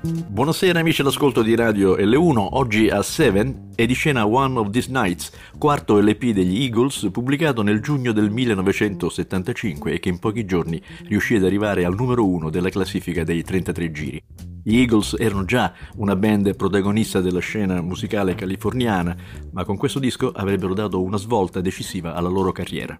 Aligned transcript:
Buonasera 0.00 0.80
amici 0.80 1.02
all'ascolto 1.02 1.42
di 1.42 1.54
Radio 1.54 1.96
L1, 1.96 2.48
oggi 2.52 2.88
a 2.88 3.02
7 3.02 3.70
è 3.74 3.84
di 3.84 3.92
scena 3.92 4.26
One 4.26 4.58
of 4.58 4.70
These 4.70 4.90
Nights, 4.90 5.30
quarto 5.58 5.98
LP 5.98 6.30
degli 6.30 6.62
Eagles 6.62 7.08
pubblicato 7.12 7.62
nel 7.62 7.80
giugno 7.80 8.12
del 8.12 8.30
1975 8.30 9.92
e 9.92 10.00
che 10.00 10.08
in 10.08 10.18
pochi 10.18 10.44
giorni 10.44 10.82
riuscì 11.08 11.34
ad 11.34 11.44
arrivare 11.44 11.84
al 11.84 11.94
numero 11.94 12.26
uno 12.26 12.48
della 12.50 12.70
classifica 12.70 13.22
dei 13.24 13.42
33 13.42 13.90
giri. 13.92 14.24
Gli 14.64 14.78
Eagles 14.78 15.16
erano 15.18 15.44
già 15.44 15.72
una 15.96 16.14
band 16.14 16.54
protagonista 16.54 17.20
della 17.20 17.40
scena 17.40 17.80
musicale 17.80 18.36
californiana, 18.36 19.16
ma 19.50 19.64
con 19.64 19.76
questo 19.76 19.98
disco 19.98 20.30
avrebbero 20.30 20.72
dato 20.72 21.02
una 21.02 21.16
svolta 21.16 21.60
decisiva 21.60 22.14
alla 22.14 22.28
loro 22.28 22.52
carriera. 22.52 22.98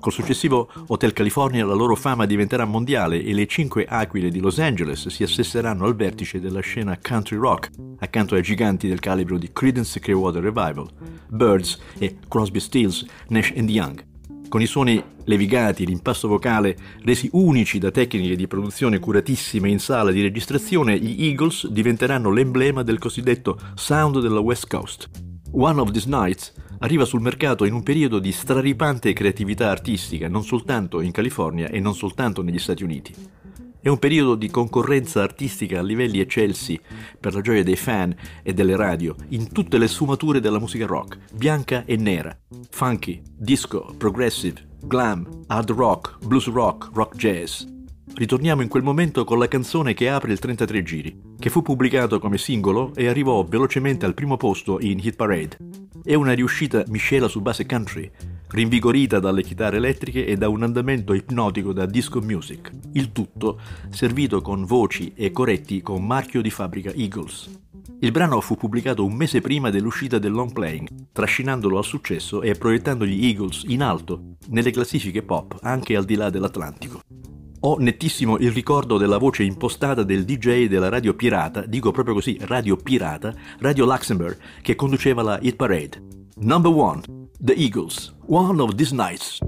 Col 0.00 0.12
successivo 0.12 0.68
Hotel 0.88 1.12
California 1.12 1.66
la 1.66 1.74
loro 1.74 1.94
fama 1.94 2.26
diventerà 2.26 2.64
mondiale 2.64 3.22
e 3.22 3.32
le 3.34 3.46
cinque 3.46 3.84
aquile 3.84 4.30
di 4.30 4.40
Los 4.40 4.58
Angeles 4.58 5.06
si 5.08 5.22
assesseranno 5.22 5.84
al 5.84 5.94
vertice 5.94 6.31
della 6.40 6.60
scena 6.60 6.98
country 7.00 7.36
rock, 7.36 7.70
accanto 7.98 8.34
ai 8.34 8.42
giganti 8.42 8.88
del 8.88 9.00
calibro 9.00 9.38
di 9.38 9.50
Creedence 9.52 10.00
Clearwater 10.00 10.42
Revival, 10.42 10.88
Birds 11.28 11.78
e 11.98 12.18
Crosby 12.28 12.60
Stills, 12.60 13.04
Nash 13.28 13.52
Young 13.54 14.10
con 14.52 14.60
i 14.60 14.66
suoni 14.66 15.02
levigati, 15.24 15.86
l'impasto 15.86 16.28
vocale 16.28 16.76
resi 17.04 17.26
unici 17.32 17.78
da 17.78 17.90
tecniche 17.90 18.36
di 18.36 18.46
produzione 18.46 18.98
curatissime 18.98 19.70
in 19.70 19.78
sala 19.78 20.10
di 20.10 20.20
registrazione, 20.20 20.98
gli 20.98 21.24
Eagles 21.24 21.66
diventeranno 21.68 22.30
l'emblema 22.30 22.82
del 22.82 22.98
cosiddetto 22.98 23.58
sound 23.76 24.20
della 24.20 24.40
West 24.40 24.66
Coast. 24.66 25.08
One 25.52 25.80
of 25.80 25.90
These 25.90 26.06
Nights 26.06 26.52
arriva 26.80 27.06
sul 27.06 27.22
mercato 27.22 27.64
in 27.64 27.72
un 27.72 27.82
periodo 27.82 28.18
di 28.18 28.30
straripante 28.30 29.14
creatività 29.14 29.70
artistica, 29.70 30.28
non 30.28 30.44
soltanto 30.44 31.00
in 31.00 31.12
California 31.12 31.68
e 31.68 31.80
non 31.80 31.94
soltanto 31.94 32.42
negli 32.42 32.58
Stati 32.58 32.82
Uniti. 32.82 33.14
È 33.82 33.88
un 33.88 33.98
periodo 33.98 34.36
di 34.36 34.48
concorrenza 34.48 35.24
artistica 35.24 35.80
a 35.80 35.82
livelli 35.82 36.20
eccelsi 36.20 36.78
per 37.18 37.34
la 37.34 37.40
gioia 37.40 37.64
dei 37.64 37.74
fan 37.74 38.14
e 38.44 38.54
delle 38.54 38.76
radio 38.76 39.16
in 39.30 39.50
tutte 39.50 39.76
le 39.76 39.88
sfumature 39.88 40.38
della 40.38 40.60
musica 40.60 40.86
rock, 40.86 41.18
bianca 41.34 41.84
e 41.84 41.96
nera, 41.96 42.32
funky, 42.70 43.20
disco, 43.36 43.92
progressive, 43.98 44.68
glam, 44.84 45.26
hard 45.48 45.70
rock, 45.72 46.24
blues 46.24 46.46
rock, 46.46 46.90
rock 46.92 47.16
jazz. 47.16 47.64
Ritorniamo 48.14 48.62
in 48.62 48.68
quel 48.68 48.84
momento 48.84 49.24
con 49.24 49.40
la 49.40 49.48
canzone 49.48 49.94
che 49.94 50.08
apre 50.08 50.30
il 50.30 50.38
33 50.38 50.82
giri, 50.84 51.20
che 51.40 51.50
fu 51.50 51.62
pubblicato 51.62 52.20
come 52.20 52.38
singolo 52.38 52.92
e 52.94 53.08
arrivò 53.08 53.42
velocemente 53.42 54.06
al 54.06 54.14
primo 54.14 54.36
posto 54.36 54.78
in 54.78 55.00
Hit 55.02 55.16
Parade. 55.16 55.56
È 56.04 56.14
una 56.14 56.34
riuscita 56.34 56.84
miscela 56.86 57.26
su 57.26 57.40
base 57.40 57.66
country, 57.66 58.08
rinvigorita 58.52 59.18
dalle 59.18 59.42
chitarre 59.42 59.78
elettriche 59.78 60.26
e 60.26 60.36
da 60.36 60.48
un 60.48 60.62
andamento 60.62 61.14
ipnotico 61.14 61.72
da 61.72 61.86
disco 61.86 62.20
music, 62.20 62.70
il 62.92 63.10
tutto 63.12 63.58
servito 63.90 64.40
con 64.42 64.64
voci 64.64 65.12
e 65.14 65.30
corretti 65.30 65.80
con 65.80 66.06
marchio 66.06 66.42
di 66.42 66.50
fabbrica 66.50 66.92
Eagles. 66.92 67.60
Il 68.00 68.10
brano 68.10 68.40
fu 68.40 68.56
pubblicato 68.56 69.04
un 69.04 69.14
mese 69.14 69.40
prima 69.40 69.70
dell'uscita 69.70 70.18
del 70.18 70.32
long 70.32 70.52
playing, 70.52 70.88
trascinandolo 71.12 71.78
al 71.78 71.84
successo 71.84 72.42
e 72.42 72.54
proiettando 72.54 73.06
gli 73.06 73.24
Eagles 73.24 73.64
in 73.66 73.82
alto 73.82 74.36
nelle 74.48 74.70
classifiche 74.70 75.22
pop 75.22 75.58
anche 75.62 75.96
al 75.96 76.04
di 76.04 76.14
là 76.14 76.28
dell'Atlantico. 76.28 77.00
Ho 77.64 77.76
nettissimo 77.78 78.38
il 78.38 78.50
ricordo 78.50 78.98
della 78.98 79.18
voce 79.18 79.44
impostata 79.44 80.02
del 80.02 80.24
DJ 80.24 80.66
della 80.66 80.88
radio 80.88 81.14
pirata, 81.14 81.64
dico 81.64 81.92
proprio 81.92 82.14
così, 82.14 82.36
radio 82.40 82.76
pirata, 82.76 83.32
Radio 83.60 83.84
Luxembourg, 83.84 84.36
che 84.60 84.74
conduceva 84.74 85.22
la 85.22 85.38
Hit 85.40 85.54
Parade. 85.54 86.02
Number 86.38 86.72
one, 86.72 87.02
The 87.44 87.58
Eagles, 87.58 88.12
one 88.28 88.60
of 88.60 88.78
these 88.78 88.92
nights. 88.92 89.40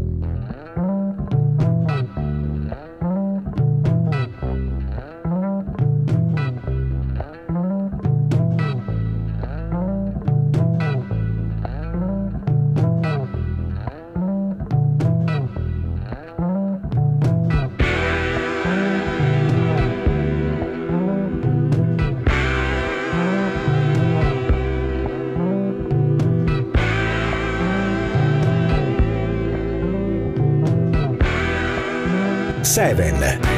7. 32.74 33.53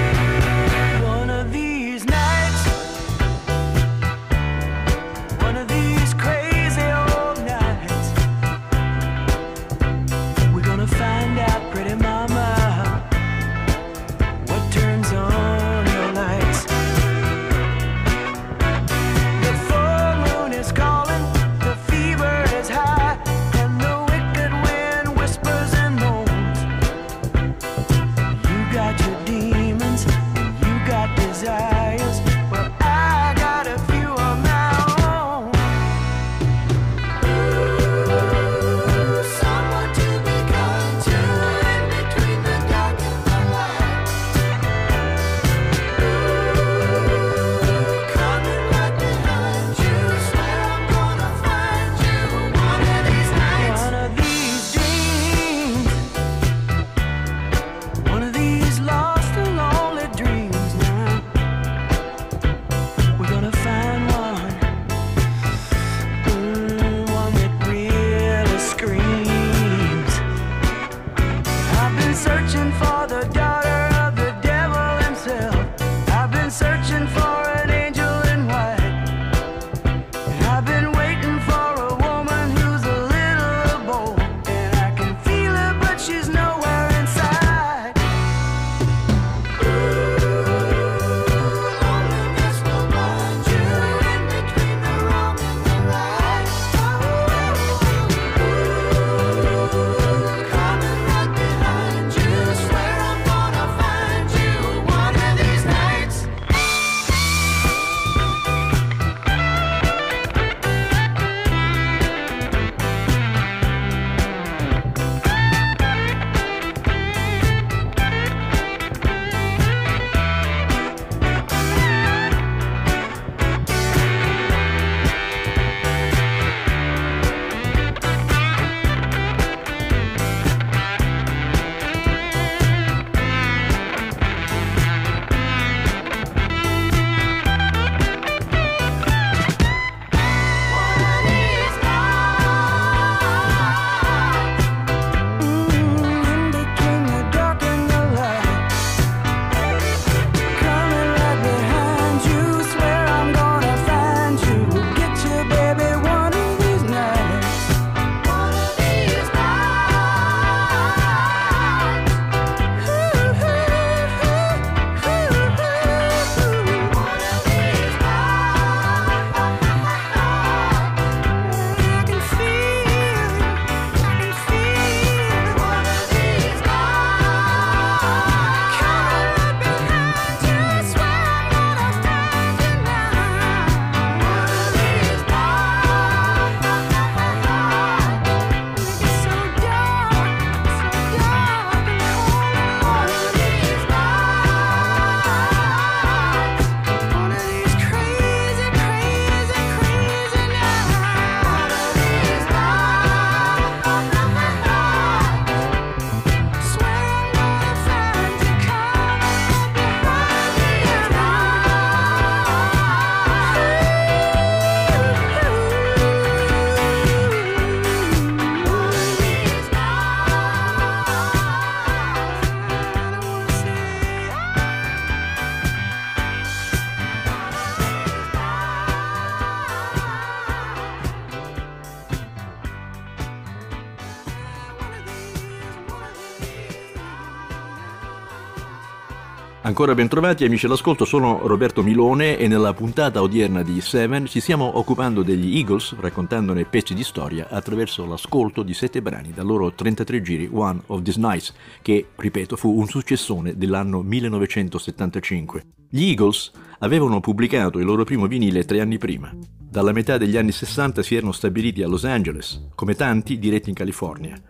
Ancora 239.77 239.95
ben 239.95 240.09
trovati 240.09 240.43
amici 240.43 240.65
all'ascolto, 240.65 241.05
sono 241.05 241.41
Roberto 241.47 241.83
Milone 241.83 242.39
e 242.39 242.49
nella 242.49 242.73
puntata 242.73 243.21
odierna 243.21 243.63
di 243.63 243.79
Seven 243.83 244.25
ci 244.25 244.41
stiamo 244.41 244.79
occupando 244.79 245.23
degli 245.23 245.55
Eagles, 245.55 245.95
raccontandone 246.01 246.65
pezzi 246.65 246.95
di 246.95 247.05
storia 247.05 247.49
attraverso 247.51 248.07
l'ascolto 248.07 248.63
di 248.63 248.73
sette 248.73 249.03
brani 249.03 249.33
dal 249.35 249.45
loro 249.45 249.75
33 249.75 250.23
giri 250.23 250.49
One 250.51 250.81
of 250.87 251.03
These 251.03 251.21
Nights, 251.21 251.53
che, 251.83 252.07
ripeto, 252.17 252.57
fu 252.57 252.75
un 252.75 252.87
successone 252.87 253.59
dell'anno 253.59 254.01
1975. 254.01 255.63
Gli 255.91 256.05
Eagles 256.05 256.53
avevano 256.79 257.21
pubblicato 257.21 257.79
il 257.79 257.85
loro 257.85 258.05
primo 258.05 258.27
vinile 258.27 258.65
tre 258.65 258.81
anni 258.81 258.97
prima. 258.97 259.31
Dalla 259.59 259.93
metà 259.93 260.17
degli 260.17 260.39
anni 260.39 260.53
60 260.53 261.03
si 261.03 261.17
erano 261.17 261.33
stabiliti 261.33 261.83
a 261.83 261.87
Los 261.87 262.07
Angeles, 262.07 262.69
come 262.75 262.95
tanti 262.95 263.39
diretti 263.39 263.69
in 263.69 263.75
California. 263.75 264.41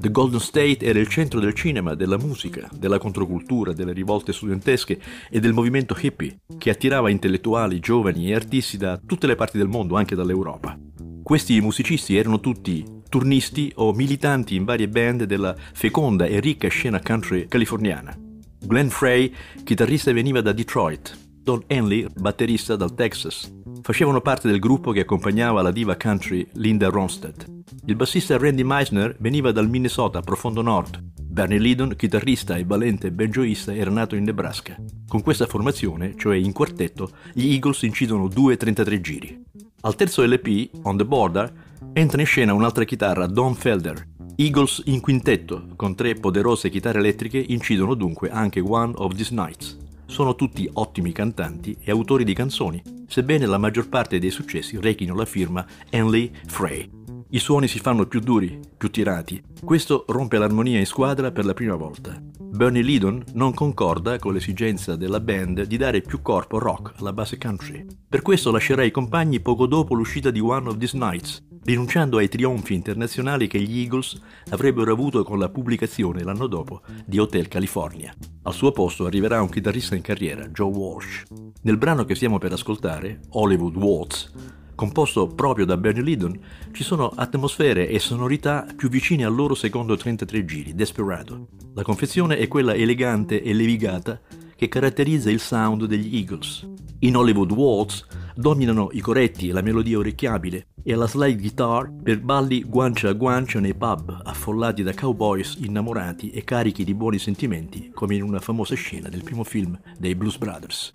The 0.00 0.10
Golden 0.10 0.40
State 0.40 0.78
era 0.78 0.98
il 0.98 1.08
centro 1.08 1.40
del 1.40 1.52
cinema, 1.52 1.94
della 1.94 2.16
musica, 2.16 2.66
della 2.72 2.96
controcultura, 2.96 3.74
delle 3.74 3.92
rivolte 3.92 4.32
studentesche 4.32 4.98
e 5.28 5.40
del 5.40 5.52
movimento 5.52 5.94
hippie, 5.94 6.38
che 6.56 6.70
attirava 6.70 7.10
intellettuali, 7.10 7.80
giovani 7.80 8.30
e 8.30 8.34
artisti 8.34 8.78
da 8.78 8.98
tutte 8.98 9.26
le 9.26 9.36
parti 9.36 9.58
del 9.58 9.68
mondo, 9.68 9.96
anche 9.96 10.14
dall'Europa. 10.14 10.78
Questi 11.22 11.60
musicisti 11.60 12.16
erano 12.16 12.40
tutti 12.40 12.82
turnisti 13.10 13.70
o 13.74 13.92
militanti 13.92 14.54
in 14.54 14.64
varie 14.64 14.88
band 14.88 15.24
della 15.24 15.54
feconda 15.74 16.24
e 16.24 16.40
ricca 16.40 16.68
scena 16.68 17.02
country 17.02 17.46
californiana. 17.46 18.16
Glenn 18.58 18.88
Frey, 18.88 19.30
chitarrista, 19.64 20.14
veniva 20.14 20.40
da 20.40 20.52
Detroit, 20.52 21.14
Don 21.42 21.62
Henley, 21.66 22.06
batterista 22.14 22.74
dal 22.74 22.94
Texas, 22.94 23.52
facevano 23.82 24.20
parte 24.20 24.48
del 24.48 24.58
gruppo 24.58 24.92
che 24.92 25.00
accompagnava 25.00 25.62
la 25.62 25.70
diva 25.70 25.96
country 25.96 26.46
Linda 26.54 26.88
Ronstadt. 26.88 27.46
Il 27.86 27.96
bassista 27.96 28.36
Randy 28.36 28.62
Meisner 28.62 29.16
veniva 29.18 29.52
dal 29.52 29.68
Minnesota, 29.68 30.20
profondo 30.20 30.62
nord. 30.62 31.02
Bernie 31.22 31.58
Lydon, 31.58 31.94
chitarrista 31.96 32.56
e 32.56 32.64
valente 32.64 33.12
banjoista, 33.12 33.74
era 33.74 33.90
nato 33.90 34.16
in 34.16 34.24
Nebraska. 34.24 34.76
Con 35.06 35.22
questa 35.22 35.46
formazione, 35.46 36.14
cioè 36.16 36.36
in 36.36 36.52
quartetto, 36.52 37.10
gli 37.32 37.52
Eagles 37.52 37.82
incidono 37.82 38.28
due 38.28 38.56
33 38.56 39.00
giri. 39.00 39.42
Al 39.82 39.94
terzo 39.94 40.24
LP, 40.24 40.70
On 40.82 40.96
the 40.96 41.04
Border, 41.04 41.52
entra 41.92 42.20
in 42.20 42.26
scena 42.26 42.52
un'altra 42.52 42.84
chitarra, 42.84 43.26
Don 43.26 43.54
Felder. 43.54 44.08
Eagles 44.36 44.82
in 44.86 45.00
quintetto, 45.00 45.66
con 45.76 45.94
tre 45.94 46.14
poderose 46.14 46.70
chitarre 46.70 46.98
elettriche, 46.98 47.44
incidono 47.48 47.94
dunque 47.94 48.30
anche 48.30 48.60
One 48.60 48.92
of 48.96 49.14
These 49.14 49.34
Nights 49.34 49.88
sono 50.10 50.34
tutti 50.34 50.68
ottimi 50.74 51.12
cantanti 51.12 51.76
e 51.80 51.90
autori 51.92 52.24
di 52.24 52.34
canzoni, 52.34 52.82
sebbene 53.06 53.46
la 53.46 53.58
maggior 53.58 53.88
parte 53.88 54.18
dei 54.18 54.30
successi 54.30 54.78
rechino 54.80 55.14
la 55.14 55.24
firma 55.24 55.64
Henley 55.88 56.30
Frey. 56.46 56.90
I 57.30 57.38
suoni 57.38 57.68
si 57.68 57.78
fanno 57.78 58.06
più 58.06 58.18
duri, 58.18 58.58
più 58.76 58.90
tirati. 58.90 59.40
Questo 59.62 60.04
rompe 60.08 60.36
l'armonia 60.36 60.80
in 60.80 60.86
squadra 60.86 61.30
per 61.30 61.44
la 61.44 61.54
prima 61.54 61.76
volta. 61.76 62.20
Bernie 62.40 62.82
Lydon 62.82 63.22
non 63.34 63.54
concorda 63.54 64.18
con 64.18 64.32
l'esigenza 64.32 64.96
della 64.96 65.20
band 65.20 65.62
di 65.62 65.76
dare 65.76 66.00
più 66.00 66.22
corpo 66.22 66.58
rock 66.58 66.94
alla 66.98 67.12
base 67.12 67.38
country. 67.38 67.86
Per 68.08 68.22
questo 68.22 68.50
lascerà 68.50 68.82
i 68.82 68.90
compagni 68.90 69.38
poco 69.38 69.66
dopo 69.66 69.94
l'uscita 69.94 70.32
di 70.32 70.40
One 70.40 70.68
of 70.68 70.76
These 70.76 70.98
Nights, 70.98 71.46
rinunciando 71.64 72.18
ai 72.18 72.28
trionfi 72.28 72.74
internazionali 72.74 73.46
che 73.46 73.60
gli 73.60 73.80
Eagles 73.80 74.20
avrebbero 74.50 74.92
avuto 74.92 75.22
con 75.22 75.38
la 75.38 75.48
pubblicazione 75.48 76.22
l'anno 76.22 76.46
dopo 76.46 76.82
di 77.04 77.18
Hotel 77.18 77.48
California. 77.48 78.14
Al 78.42 78.54
suo 78.54 78.72
posto 78.72 79.04
arriverà 79.04 79.42
un 79.42 79.50
chitarrista 79.50 79.94
in 79.94 80.02
carriera, 80.02 80.48
Joe 80.48 80.70
Walsh. 80.70 81.24
Nel 81.62 81.76
brano 81.76 82.04
che 82.04 82.14
stiamo 82.14 82.38
per 82.38 82.52
ascoltare, 82.52 83.20
Hollywood 83.30 83.76
Waltz, 83.76 84.32
composto 84.74 85.26
proprio 85.26 85.66
da 85.66 85.76
Bernie 85.76 86.02
Lydon, 86.02 86.40
ci 86.72 86.82
sono 86.82 87.12
atmosfere 87.14 87.88
e 87.88 87.98
sonorità 87.98 88.66
più 88.74 88.88
vicine 88.88 89.24
al 89.24 89.34
loro 89.34 89.54
secondo 89.54 89.94
33 89.94 90.44
giri, 90.46 90.74
Desperado. 90.74 91.48
La 91.74 91.82
confezione 91.82 92.38
è 92.38 92.48
quella 92.48 92.74
elegante 92.74 93.42
e 93.42 93.52
levigata 93.52 94.18
che 94.60 94.68
caratterizza 94.68 95.30
il 95.30 95.40
sound 95.40 95.86
degli 95.86 96.14
Eagles. 96.16 96.68
In 96.98 97.16
Hollywood 97.16 97.50
Waltz 97.50 98.04
dominano 98.34 98.90
i 98.92 99.00
corretti 99.00 99.48
e 99.48 99.54
la 99.54 99.62
melodia 99.62 99.96
orecchiabile 99.96 100.66
e 100.82 100.94
la 100.94 101.06
slide 101.06 101.40
guitar 101.40 101.90
per 101.90 102.20
balli 102.20 102.62
guancia 102.64 103.08
a 103.08 103.14
guancia 103.14 103.58
nei 103.58 103.72
pub 103.72 104.20
affollati 104.22 104.82
da 104.82 104.92
cowboys 104.92 105.56
innamorati 105.60 106.28
e 106.28 106.44
carichi 106.44 106.84
di 106.84 106.92
buoni 106.92 107.18
sentimenti 107.18 107.90
come 107.94 108.16
in 108.16 108.22
una 108.22 108.38
famosa 108.38 108.74
scena 108.74 109.08
del 109.08 109.22
primo 109.22 109.44
film 109.44 109.80
dei 109.96 110.14
Blues 110.14 110.36
Brothers. 110.36 110.92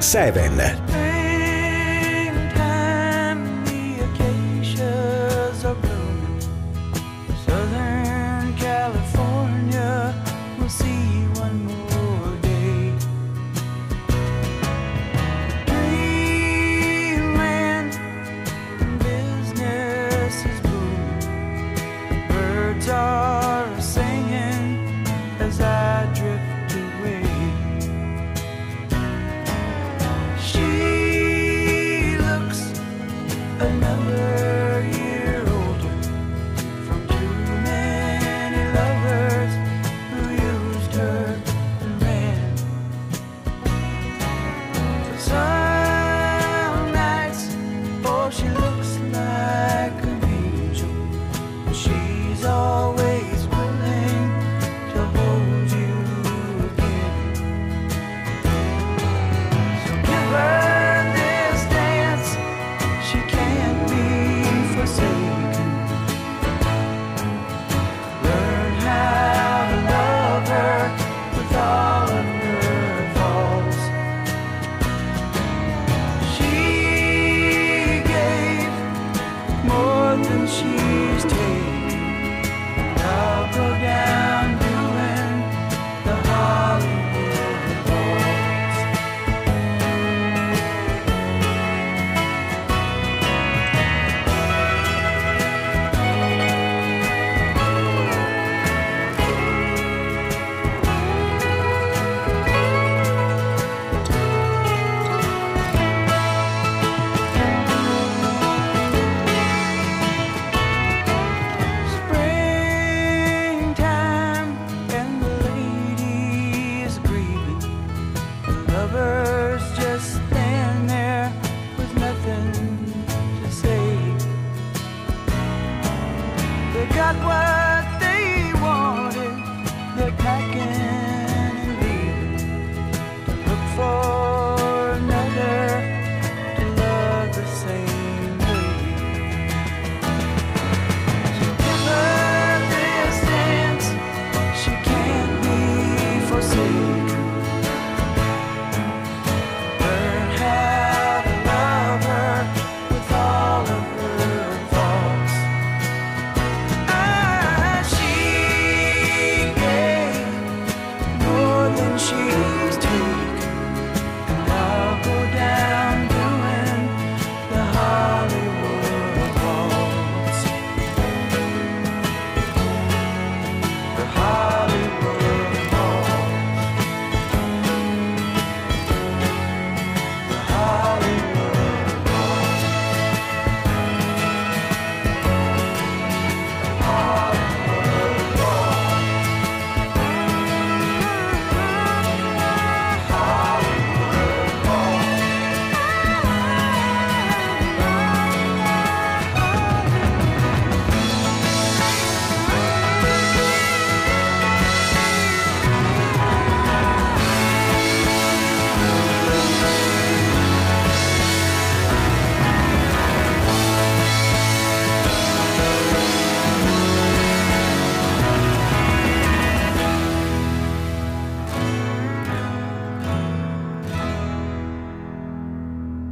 Seven. 0.00 0.95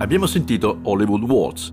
Abbiamo 0.04 0.26
sentito 0.26 0.80
Hollywood 0.82 1.22
Waltz. 1.22 1.72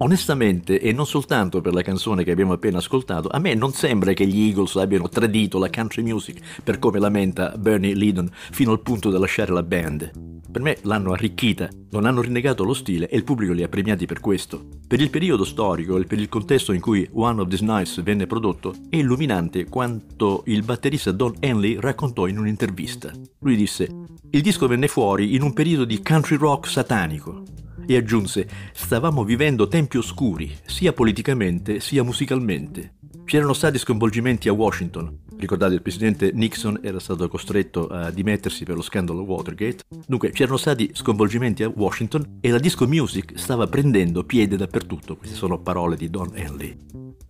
Onestamente, 0.00 0.78
e 0.78 0.92
non 0.92 1.06
soltanto 1.06 1.62
per 1.62 1.72
la 1.72 1.80
canzone 1.80 2.24
che 2.24 2.30
abbiamo 2.30 2.52
appena 2.52 2.76
ascoltato, 2.76 3.28
a 3.28 3.38
me 3.38 3.54
non 3.54 3.72
sembra 3.72 4.12
che 4.12 4.26
gli 4.26 4.48
Eagles 4.48 4.76
abbiano 4.76 5.08
tradito 5.08 5.58
la 5.58 5.70
country 5.70 6.02
music 6.02 6.60
per 6.62 6.78
come 6.78 6.98
lamenta 6.98 7.56
Bernie 7.56 7.94
Lydon 7.94 8.30
fino 8.50 8.72
al 8.72 8.82
punto 8.82 9.08
da 9.08 9.18
lasciare 9.18 9.52
la 9.52 9.62
band. 9.62 10.10
Per 10.52 10.60
me 10.60 10.76
l'hanno 10.82 11.12
arricchita, 11.12 11.70
non 11.92 12.04
hanno 12.04 12.20
rinnegato 12.20 12.64
lo 12.64 12.74
stile 12.74 13.08
e 13.08 13.16
il 13.16 13.24
pubblico 13.24 13.54
li 13.54 13.62
ha 13.62 13.68
premiati 13.68 14.04
per 14.04 14.20
questo. 14.20 14.62
Per 14.86 15.00
il 15.00 15.08
periodo 15.08 15.44
storico 15.44 15.96
e 15.96 16.04
per 16.04 16.18
il 16.18 16.28
contesto 16.28 16.74
in 16.74 16.82
cui 16.82 17.08
One 17.14 17.40
of 17.40 17.48
These 17.48 17.64
Nights 17.64 18.02
venne 18.02 18.26
prodotto, 18.26 18.74
è 18.90 18.96
illuminante 18.96 19.64
quanto 19.64 20.42
il 20.44 20.64
batterista 20.64 21.12
Don 21.12 21.34
Henley 21.40 21.78
raccontò 21.80 22.26
in 22.26 22.36
un'intervista. 22.36 23.10
Lui 23.38 23.56
disse: 23.56 23.90
Il 24.32 24.42
disco 24.42 24.66
venne 24.66 24.86
fuori 24.86 25.34
in 25.34 25.40
un 25.40 25.54
periodo 25.54 25.86
di 25.86 26.02
country 26.02 26.36
rock 26.36 26.68
satanico 26.68 27.42
e 27.86 27.96
aggiunse 27.96 28.48
stavamo 28.72 29.24
vivendo 29.24 29.68
tempi 29.68 29.96
oscuri, 29.96 30.50
sia 30.64 30.92
politicamente 30.92 31.80
sia 31.80 32.02
musicalmente. 32.02 32.94
C'erano 33.24 33.52
stati 33.52 33.78
sconvolgimenti 33.78 34.48
a 34.48 34.52
Washington. 34.52 35.18
Ricordate, 35.36 35.74
il 35.74 35.82
presidente 35.82 36.32
Nixon 36.32 36.80
era 36.82 36.98
stato 36.98 37.26
costretto 37.28 37.86
a 37.86 38.10
dimettersi 38.10 38.64
per 38.64 38.74
lo 38.74 38.82
scandalo 38.82 39.22
Watergate. 39.22 39.84
Dunque, 40.06 40.32
c'erano 40.32 40.56
stati 40.56 40.90
sconvolgimenti 40.92 41.62
a 41.62 41.72
Washington 41.74 42.38
e 42.40 42.50
la 42.50 42.58
disco 42.58 42.86
music 42.86 43.38
stava 43.38 43.66
prendendo 43.66 44.24
piede 44.24 44.56
dappertutto. 44.56 45.16
Queste 45.16 45.36
sono 45.36 45.60
parole 45.60 45.96
di 45.96 46.10
Don 46.10 46.30
Henley, 46.34 46.76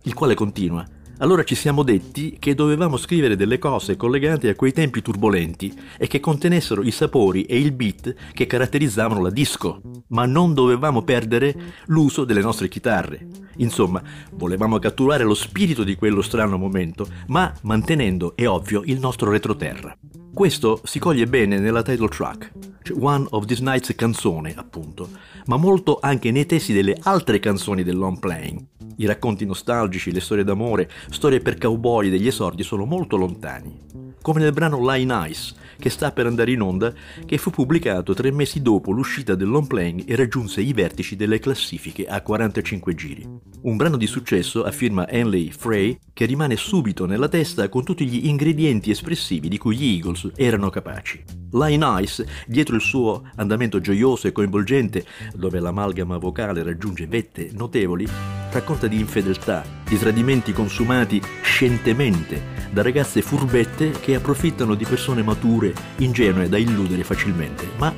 il 0.03 0.13
quale 0.13 0.33
continua. 0.33 0.85
Allora 1.21 1.43
ci 1.43 1.53
siamo 1.53 1.83
detti 1.83 2.37
che 2.39 2.55
dovevamo 2.55 2.97
scrivere 2.97 3.35
delle 3.35 3.59
cose 3.59 3.95
collegate 3.95 4.49
a 4.49 4.55
quei 4.55 4.73
tempi 4.73 5.03
turbolenti 5.03 5.71
e 5.99 6.07
che 6.07 6.19
contenessero 6.19 6.81
i 6.81 6.89
sapori 6.89 7.43
e 7.43 7.59
il 7.59 7.73
beat 7.73 8.15
che 8.33 8.47
caratterizzavano 8.47 9.21
la 9.21 9.29
disco, 9.29 9.81
ma 10.07 10.25
non 10.25 10.55
dovevamo 10.55 11.03
perdere 11.03 11.55
l'uso 11.85 12.23
delle 12.23 12.41
nostre 12.41 12.69
chitarre. 12.69 13.27
Insomma, 13.57 14.01
volevamo 14.31 14.79
catturare 14.79 15.23
lo 15.23 15.35
spirito 15.35 15.83
di 15.83 15.95
quello 15.95 16.23
strano 16.23 16.57
momento, 16.57 17.07
ma 17.27 17.53
mantenendo, 17.61 18.35
è 18.35 18.47
ovvio, 18.47 18.81
il 18.83 18.97
nostro 18.97 19.29
retroterra. 19.29 19.95
Questo 20.33 20.81
si 20.85 20.97
coglie 20.97 21.27
bene 21.27 21.59
nella 21.59 21.83
title 21.83 22.07
track, 22.07 22.51
cioè 22.81 22.97
One 22.99 23.27
of 23.29 23.45
These 23.45 23.61
Nights 23.61 23.93
canzone, 23.95 24.55
appunto, 24.55 25.07
ma 25.45 25.57
molto 25.57 25.99
anche 26.01 26.31
nei 26.31 26.47
testi 26.47 26.73
delle 26.73 26.97
altre 26.99 27.37
canzoni 27.37 27.83
del 27.83 27.97
long 27.97 28.17
playing. 28.17 28.65
I 29.01 29.07
racconti 29.07 29.47
nostalgici, 29.47 30.11
le 30.11 30.19
storie 30.19 30.43
d'amore, 30.43 30.87
storie 31.09 31.39
per 31.39 31.57
cowboy 31.57 32.11
degli 32.11 32.27
esordi 32.27 32.61
sono 32.61 32.85
molto 32.85 33.17
lontani. 33.17 34.10
Come 34.21 34.39
nel 34.39 34.53
brano 34.53 34.87
Line 34.87 35.29
Ice, 35.29 35.55
che 35.79 35.89
sta 35.89 36.11
per 36.11 36.27
andare 36.27 36.51
in 36.51 36.61
onda, 36.61 36.93
che 37.25 37.39
fu 37.39 37.49
pubblicato 37.49 38.13
tre 38.13 38.29
mesi 38.31 38.61
dopo 38.61 38.91
l'uscita 38.91 39.33
del 39.33 39.49
long 39.49 39.65
playing 39.65 40.03
e 40.05 40.15
raggiunse 40.15 40.61
i 40.61 40.73
vertici 40.73 41.15
delle 41.15 41.39
classifiche 41.39 42.05
a 42.05 42.21
45 42.21 42.93
giri. 42.93 43.27
Un 43.61 43.77
brano 43.77 43.97
di 43.97 44.05
successo 44.05 44.63
a 44.63 44.71
Henley 45.09 45.49
Frey 45.49 45.97
che 46.13 46.25
rimane 46.25 46.55
subito 46.55 47.07
nella 47.07 47.29
testa 47.29 47.67
con 47.67 47.83
tutti 47.83 48.05
gli 48.05 48.27
ingredienti 48.27 48.91
espressivi 48.91 49.47
di 49.47 49.57
cui 49.57 49.75
gli 49.75 49.95
Eagles 49.95 50.29
erano 50.35 50.69
capaci. 50.69 51.23
Line 51.53 52.01
Ice, 52.03 52.27
dietro 52.45 52.75
il 52.75 52.81
suo 52.81 53.23
andamento 53.37 53.81
gioioso 53.81 54.27
e 54.27 54.31
coinvolgente, 54.31 55.03
dove 55.33 55.59
l'amalgama 55.59 56.19
vocale 56.19 56.61
raggiunge 56.61 57.07
vette 57.07 57.49
notevoli, 57.53 58.07
racconta 58.51 58.85
di 58.85 58.99
infedeltà, 58.99 59.65
di 59.83 59.97
tradimenti 59.97 60.53
consumati 60.53 61.19
scientemente 61.41 62.61
da 62.71 62.81
ragazze 62.81 63.21
furbette 63.21 63.91
che 63.91 64.10
approfittano 64.15 64.75
di 64.75 64.85
persone 64.85 65.23
mature, 65.23 65.73
ingenue 65.97 66.49
da 66.49 66.57
illudere 66.57 67.03
facilmente, 67.03 67.69
ma 67.77 67.93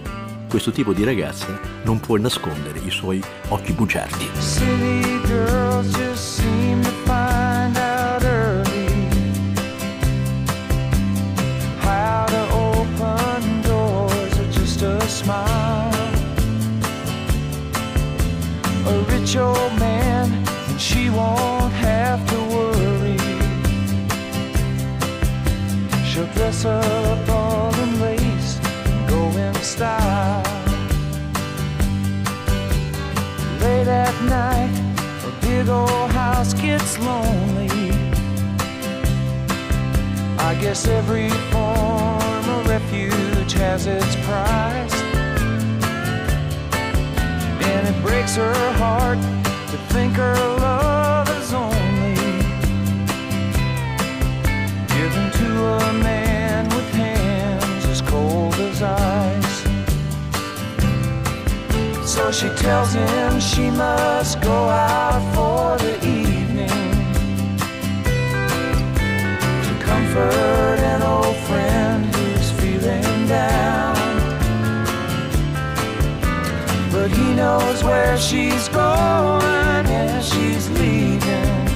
questo 0.48 0.72
tipo 0.72 0.94
di 0.94 1.04
ragazza 1.04 1.60
non 1.84 2.00
può 2.00 2.16
nascondere 2.18 2.80
i 2.80 2.92
suoi 2.92 3.22
occhi 3.50 3.74
bugiardi. 3.74 4.30
Old 19.36 19.80
man 19.80 20.32
and 20.70 20.80
she 20.80 21.10
won't 21.10 21.74
have 21.74 22.24
to 22.30 22.53
She'll 26.24 26.34
dress 26.36 26.64
up 26.64 27.30
all 27.30 27.76
in 27.76 28.00
lace 28.00 28.58
and 28.64 29.10
go 29.10 29.28
in 29.38 29.54
style. 29.56 30.42
Late 33.60 33.90
at 33.90 34.16
night, 34.24 34.72
a 35.28 35.46
big 35.46 35.68
old 35.68 36.12
house 36.12 36.54
gets 36.54 36.98
lonely. 37.00 37.92
I 40.40 40.56
guess 40.62 40.88
every 40.88 41.30
form 41.52 42.46
of 42.56 42.68
refuge 42.70 43.52
has 43.54 43.86
its 43.88 44.16
price. 44.26 45.02
And 47.68 47.88
it 47.90 48.02
breaks 48.02 48.38
her 48.38 48.72
heart 48.78 49.20
to 49.72 49.78
think 49.92 50.14
her 50.14 50.63
So 62.14 62.32
she 62.32 62.48
tells 62.50 62.94
him 62.94 63.40
she 63.40 63.72
must 63.72 64.40
go 64.40 64.70
out 64.70 65.20
for 65.34 65.84
the 65.84 65.96
evening 66.06 66.70
to 69.66 69.74
comfort 69.84 70.78
an 70.94 71.02
old 71.02 71.36
friend 71.48 72.06
who's 72.14 72.52
feeling 72.52 73.28
down. 73.28 73.96
But 76.92 77.10
he 77.10 77.34
knows 77.34 77.84
where 77.84 78.16
she's 78.20 78.70
going, 78.70 79.88
and 79.88 80.24
she's 80.24 80.70
leaving. 80.70 81.68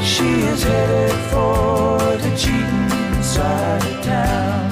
She 0.00 0.42
is 0.52 0.62
headed 0.62 1.18
for 1.32 1.98
the 2.22 2.36
cheating 2.36 3.20
side 3.20 3.84
of 3.84 4.04
town. 4.04 4.67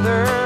another. 0.00 0.39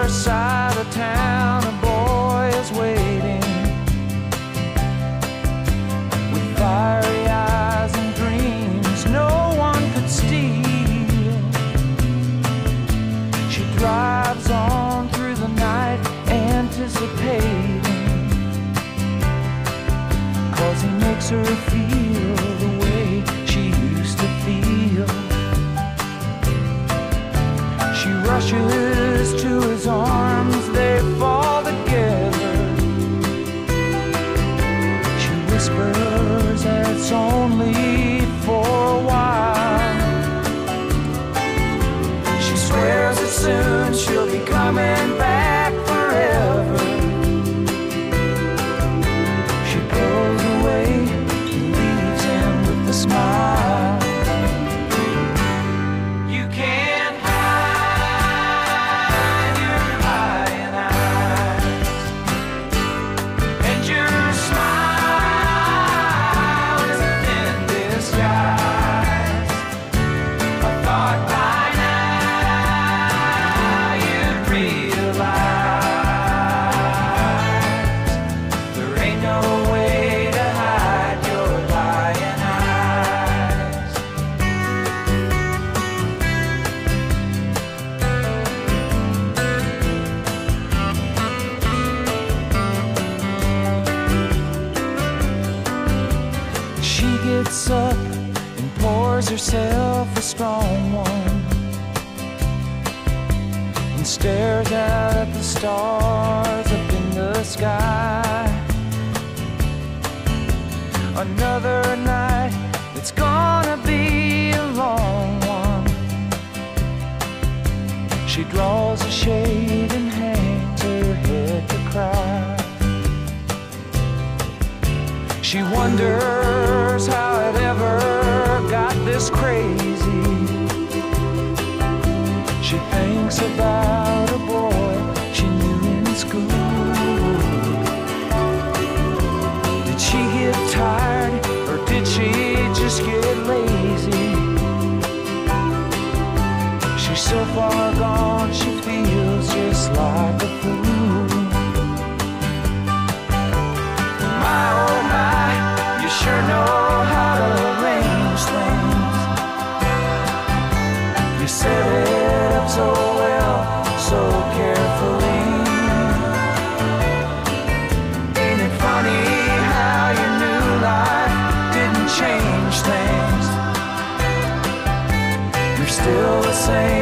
say 176.66 176.93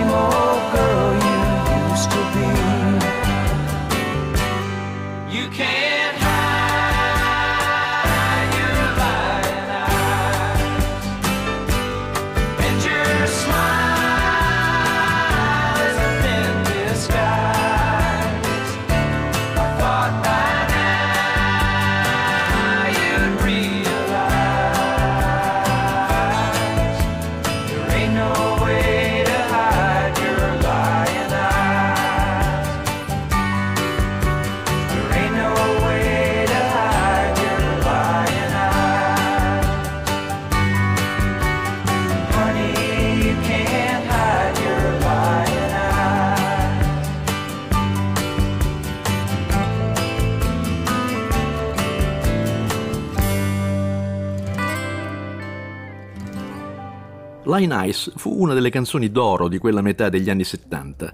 Line 57.53 57.87
Ice 57.88 58.11
fu 58.17 58.35
una 58.41 58.55
delle 58.55 58.71
canzoni 58.71 59.11
d'oro 59.11 59.47
di 59.47 59.59
quella 59.59 59.83
metà 59.83 60.09
degli 60.09 60.31
anni 60.31 60.43
70. 60.43 61.12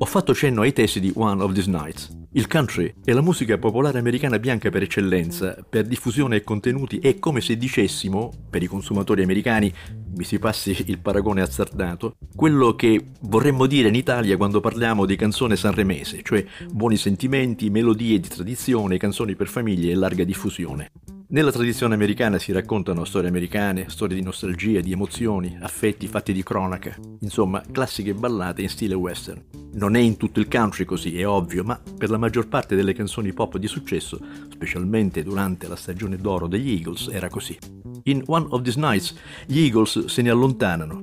Ho 0.00 0.04
fatto 0.04 0.34
cenno 0.34 0.60
ai 0.60 0.74
testi 0.74 1.00
di 1.00 1.10
One 1.14 1.42
of 1.42 1.54
These 1.54 1.70
Nights. 1.70 2.14
Il 2.32 2.46
country 2.46 2.92
è 3.02 3.12
la 3.12 3.22
musica 3.22 3.56
popolare 3.56 3.98
americana 3.98 4.38
bianca 4.38 4.68
per 4.68 4.82
eccellenza, 4.82 5.56
per 5.66 5.86
diffusione 5.86 6.36
e 6.36 6.44
contenuti 6.44 6.98
è 6.98 7.18
come 7.18 7.40
se 7.40 7.56
dicessimo, 7.56 8.30
per 8.50 8.62
i 8.62 8.66
consumatori 8.66 9.22
americani, 9.22 9.72
mi 10.14 10.24
si 10.24 10.38
passi 10.38 10.76
il 10.86 10.98
paragone 10.98 11.40
azzardato, 11.40 12.16
quello 12.36 12.74
che 12.74 13.06
vorremmo 13.22 13.64
dire 13.64 13.88
in 13.88 13.94
Italia 13.94 14.36
quando 14.36 14.60
parliamo 14.60 15.06
di 15.06 15.16
canzone 15.16 15.56
sanremese, 15.56 16.20
cioè 16.22 16.44
buoni 16.70 16.98
sentimenti, 16.98 17.70
melodie 17.70 18.20
di 18.20 18.28
tradizione, 18.28 18.98
canzoni 18.98 19.34
per 19.34 19.48
famiglie 19.48 19.92
e 19.92 19.94
larga 19.94 20.22
diffusione. 20.24 20.90
Nella 21.30 21.52
tradizione 21.52 21.92
americana 21.92 22.38
si 22.38 22.52
raccontano 22.52 23.04
storie 23.04 23.28
americane, 23.28 23.90
storie 23.90 24.16
di 24.16 24.22
nostalgia, 24.22 24.80
di 24.80 24.92
emozioni, 24.92 25.58
affetti 25.60 26.08
fatti 26.08 26.32
di 26.32 26.42
cronaca, 26.42 26.96
insomma, 27.20 27.62
classiche 27.70 28.14
ballate 28.14 28.62
in 28.62 28.70
stile 28.70 28.94
western. 28.94 29.44
Non 29.74 29.94
è 29.94 29.98
in 29.98 30.16
tutto 30.16 30.40
il 30.40 30.48
country 30.48 30.86
così, 30.86 31.20
è 31.20 31.28
ovvio, 31.28 31.64
ma 31.64 31.78
per 31.98 32.08
la 32.08 32.16
maggior 32.16 32.48
parte 32.48 32.76
delle 32.76 32.94
canzoni 32.94 33.34
pop 33.34 33.58
di 33.58 33.66
successo, 33.66 34.18
specialmente 34.50 35.22
durante 35.22 35.68
la 35.68 35.76
stagione 35.76 36.16
d'oro 36.16 36.46
degli 36.46 36.70
Eagles, 36.70 37.10
era 37.12 37.28
così. 37.28 37.58
In 38.04 38.22
One 38.24 38.46
of 38.48 38.62
These 38.62 38.80
Nights 38.80 39.14
gli 39.44 39.58
Eagles 39.58 40.06
se 40.06 40.22
ne 40.22 40.30
allontanano. 40.30 41.02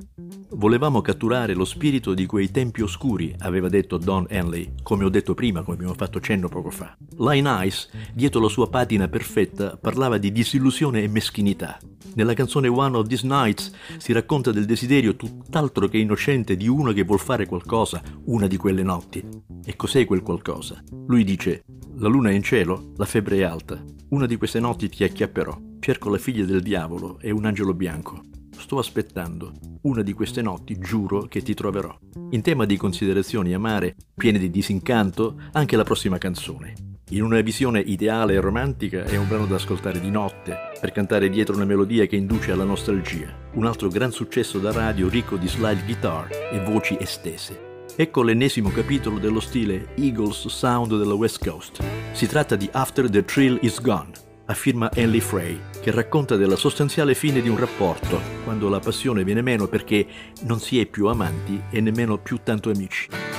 Volevamo 0.58 1.02
catturare 1.02 1.54
lo 1.54 1.66
spirito 1.66 2.14
di 2.14 2.26
quei 2.26 2.50
tempi 2.50 2.82
oscuri, 2.82 3.36
aveva 3.40 3.68
detto 3.68 3.98
Don 3.98 4.26
Henley, 4.30 4.72
come 4.84 5.04
ho 5.04 5.10
detto 5.10 5.34
prima, 5.34 5.64
come 5.64 5.76
abbiamo 5.76 5.94
fatto 5.94 6.22
cenno 6.22 6.48
poco 6.48 6.70
fa. 6.70 6.96
Line 7.18 7.66
Ice, 7.66 7.90
dietro 8.14 8.40
la 8.40 8.48
sua 8.48 8.70
patina 8.70 9.10
perfetta, 9.10 9.76
parlava 9.76 10.18
di 10.18 10.32
disillusione 10.32 11.04
e 11.04 11.10
meschinità. 11.10 11.78
Nella 12.14 12.34
canzone 12.34 12.70
One 12.70 12.96
of 12.96 13.08
These 13.08 13.28
Nights 13.28 13.72
si 13.98 14.14
racconta 14.14 14.54
del 14.54 14.64
desiderio 14.64 15.18
tutt'altro 15.18 15.90
che 15.90 15.98
innocente 15.98 16.56
di 16.56 16.70
uno 16.70 16.94
che 16.94 17.04
vuol 17.04 17.20
fare 17.20 17.46
qualcosa 17.46 18.02
una 18.28 18.48
di 18.48 18.56
quelle 18.56 18.84
notti. 18.84 19.28
E 19.66 19.76
cos'è 19.76 20.06
quel 20.06 20.22
qualcosa? 20.22 20.82
Lui 21.08 21.26
dice: 21.26 21.66
La 21.96 22.08
luna 22.08 22.30
è 22.30 22.34
in 22.34 22.44
cielo, 22.44 22.94
la 22.96 23.06
febbre 23.06 23.40
è 23.40 23.44
alta. 23.44 23.84
Una 24.10 24.26
di 24.26 24.38
queste 24.38 24.62
notti 24.62 24.88
ti 24.88 25.04
acchiapperò. 25.04 25.60
Cerco 25.82 26.10
la 26.10 26.18
figlia 26.18 26.46
del 26.46 26.62
diavolo 26.62 27.20
e 27.20 27.32
un 27.32 27.44
angelo 27.44 27.74
bianco. 27.74 28.22
Sto 28.58 28.80
aspettando. 28.80 29.54
Una 29.82 30.02
di 30.02 30.14
queste 30.14 30.42
notti 30.42 30.78
giuro 30.80 31.24
che 31.24 31.42
ti 31.42 31.54
troverò. 31.54 31.96
In 32.32 32.42
tema 32.42 32.66
di 32.66 32.78
considerazioni 32.78 33.54
amare, 33.54 33.96
piene 34.16 34.40
di 34.40 34.50
disincanto, 34.50 35.40
anche 35.52 35.76
la 35.76 35.84
prossima 35.84 36.18
canzone. 36.18 36.74
In 37.10 37.22
una 37.22 37.40
visione 37.42 37.82
ideale 37.82 38.34
e 38.34 38.40
romantica 38.40 39.04
è 39.04 39.16
un 39.16 39.28
brano 39.28 39.46
da 39.46 39.56
ascoltare 39.56 40.00
di 40.00 40.10
notte, 40.10 40.58
per 40.80 40.92
cantare 40.92 41.30
dietro 41.30 41.54
una 41.54 41.66
melodia 41.66 42.08
che 42.08 42.16
induce 42.16 42.52
alla 42.52 42.64
nostalgia. 42.64 43.32
Un 43.54 43.68
altro 43.68 43.90
gran 43.90 44.12
successo 44.12 44.58
da 44.58 44.72
radio 44.72 45.08
ricco 45.08 45.38
di 45.38 45.48
slide 45.48 45.84
guitar 45.84 46.28
e 46.52 46.60
voci 46.64 46.98
estese. 47.00 47.84
Ecco 47.96 48.24
l'ennesimo 48.24 48.70
capitolo 48.70 49.20
dello 49.20 49.40
stile 49.40 49.94
Eagles 49.96 50.48
Sound 50.48 50.98
della 50.98 51.14
West 51.14 51.48
Coast. 51.48 51.84
Si 52.14 52.26
tratta 52.26 52.56
di 52.56 52.68
After 52.72 53.08
the 53.08 53.24
Thrill 53.24 53.60
is 53.62 53.80
Gone, 53.80 54.12
a 54.46 54.54
firma 54.54 54.92
Henley 54.94 55.20
Frey, 55.20 55.60
che 55.82 55.92
racconta 55.92 56.36
della 56.36 56.56
sostanziale 56.56 57.16
fine 57.16 57.42
di 57.42 57.50
un 57.50 57.58
rapporto, 57.58 58.20
quando 58.44 58.70
la 58.70 58.80
passione 58.80 59.24
viene 59.24 59.42
meno 59.42 59.68
perché 59.68 60.06
non 60.42 60.60
si 60.60 60.80
è 60.80 60.86
più 60.86 61.08
amanti 61.08 61.62
e 61.70 61.82
nemmeno 61.82 62.18
più 62.18 62.40
tanto 62.44 62.70
amici. 62.70 63.35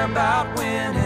about 0.00 0.56
winning. 0.56 0.99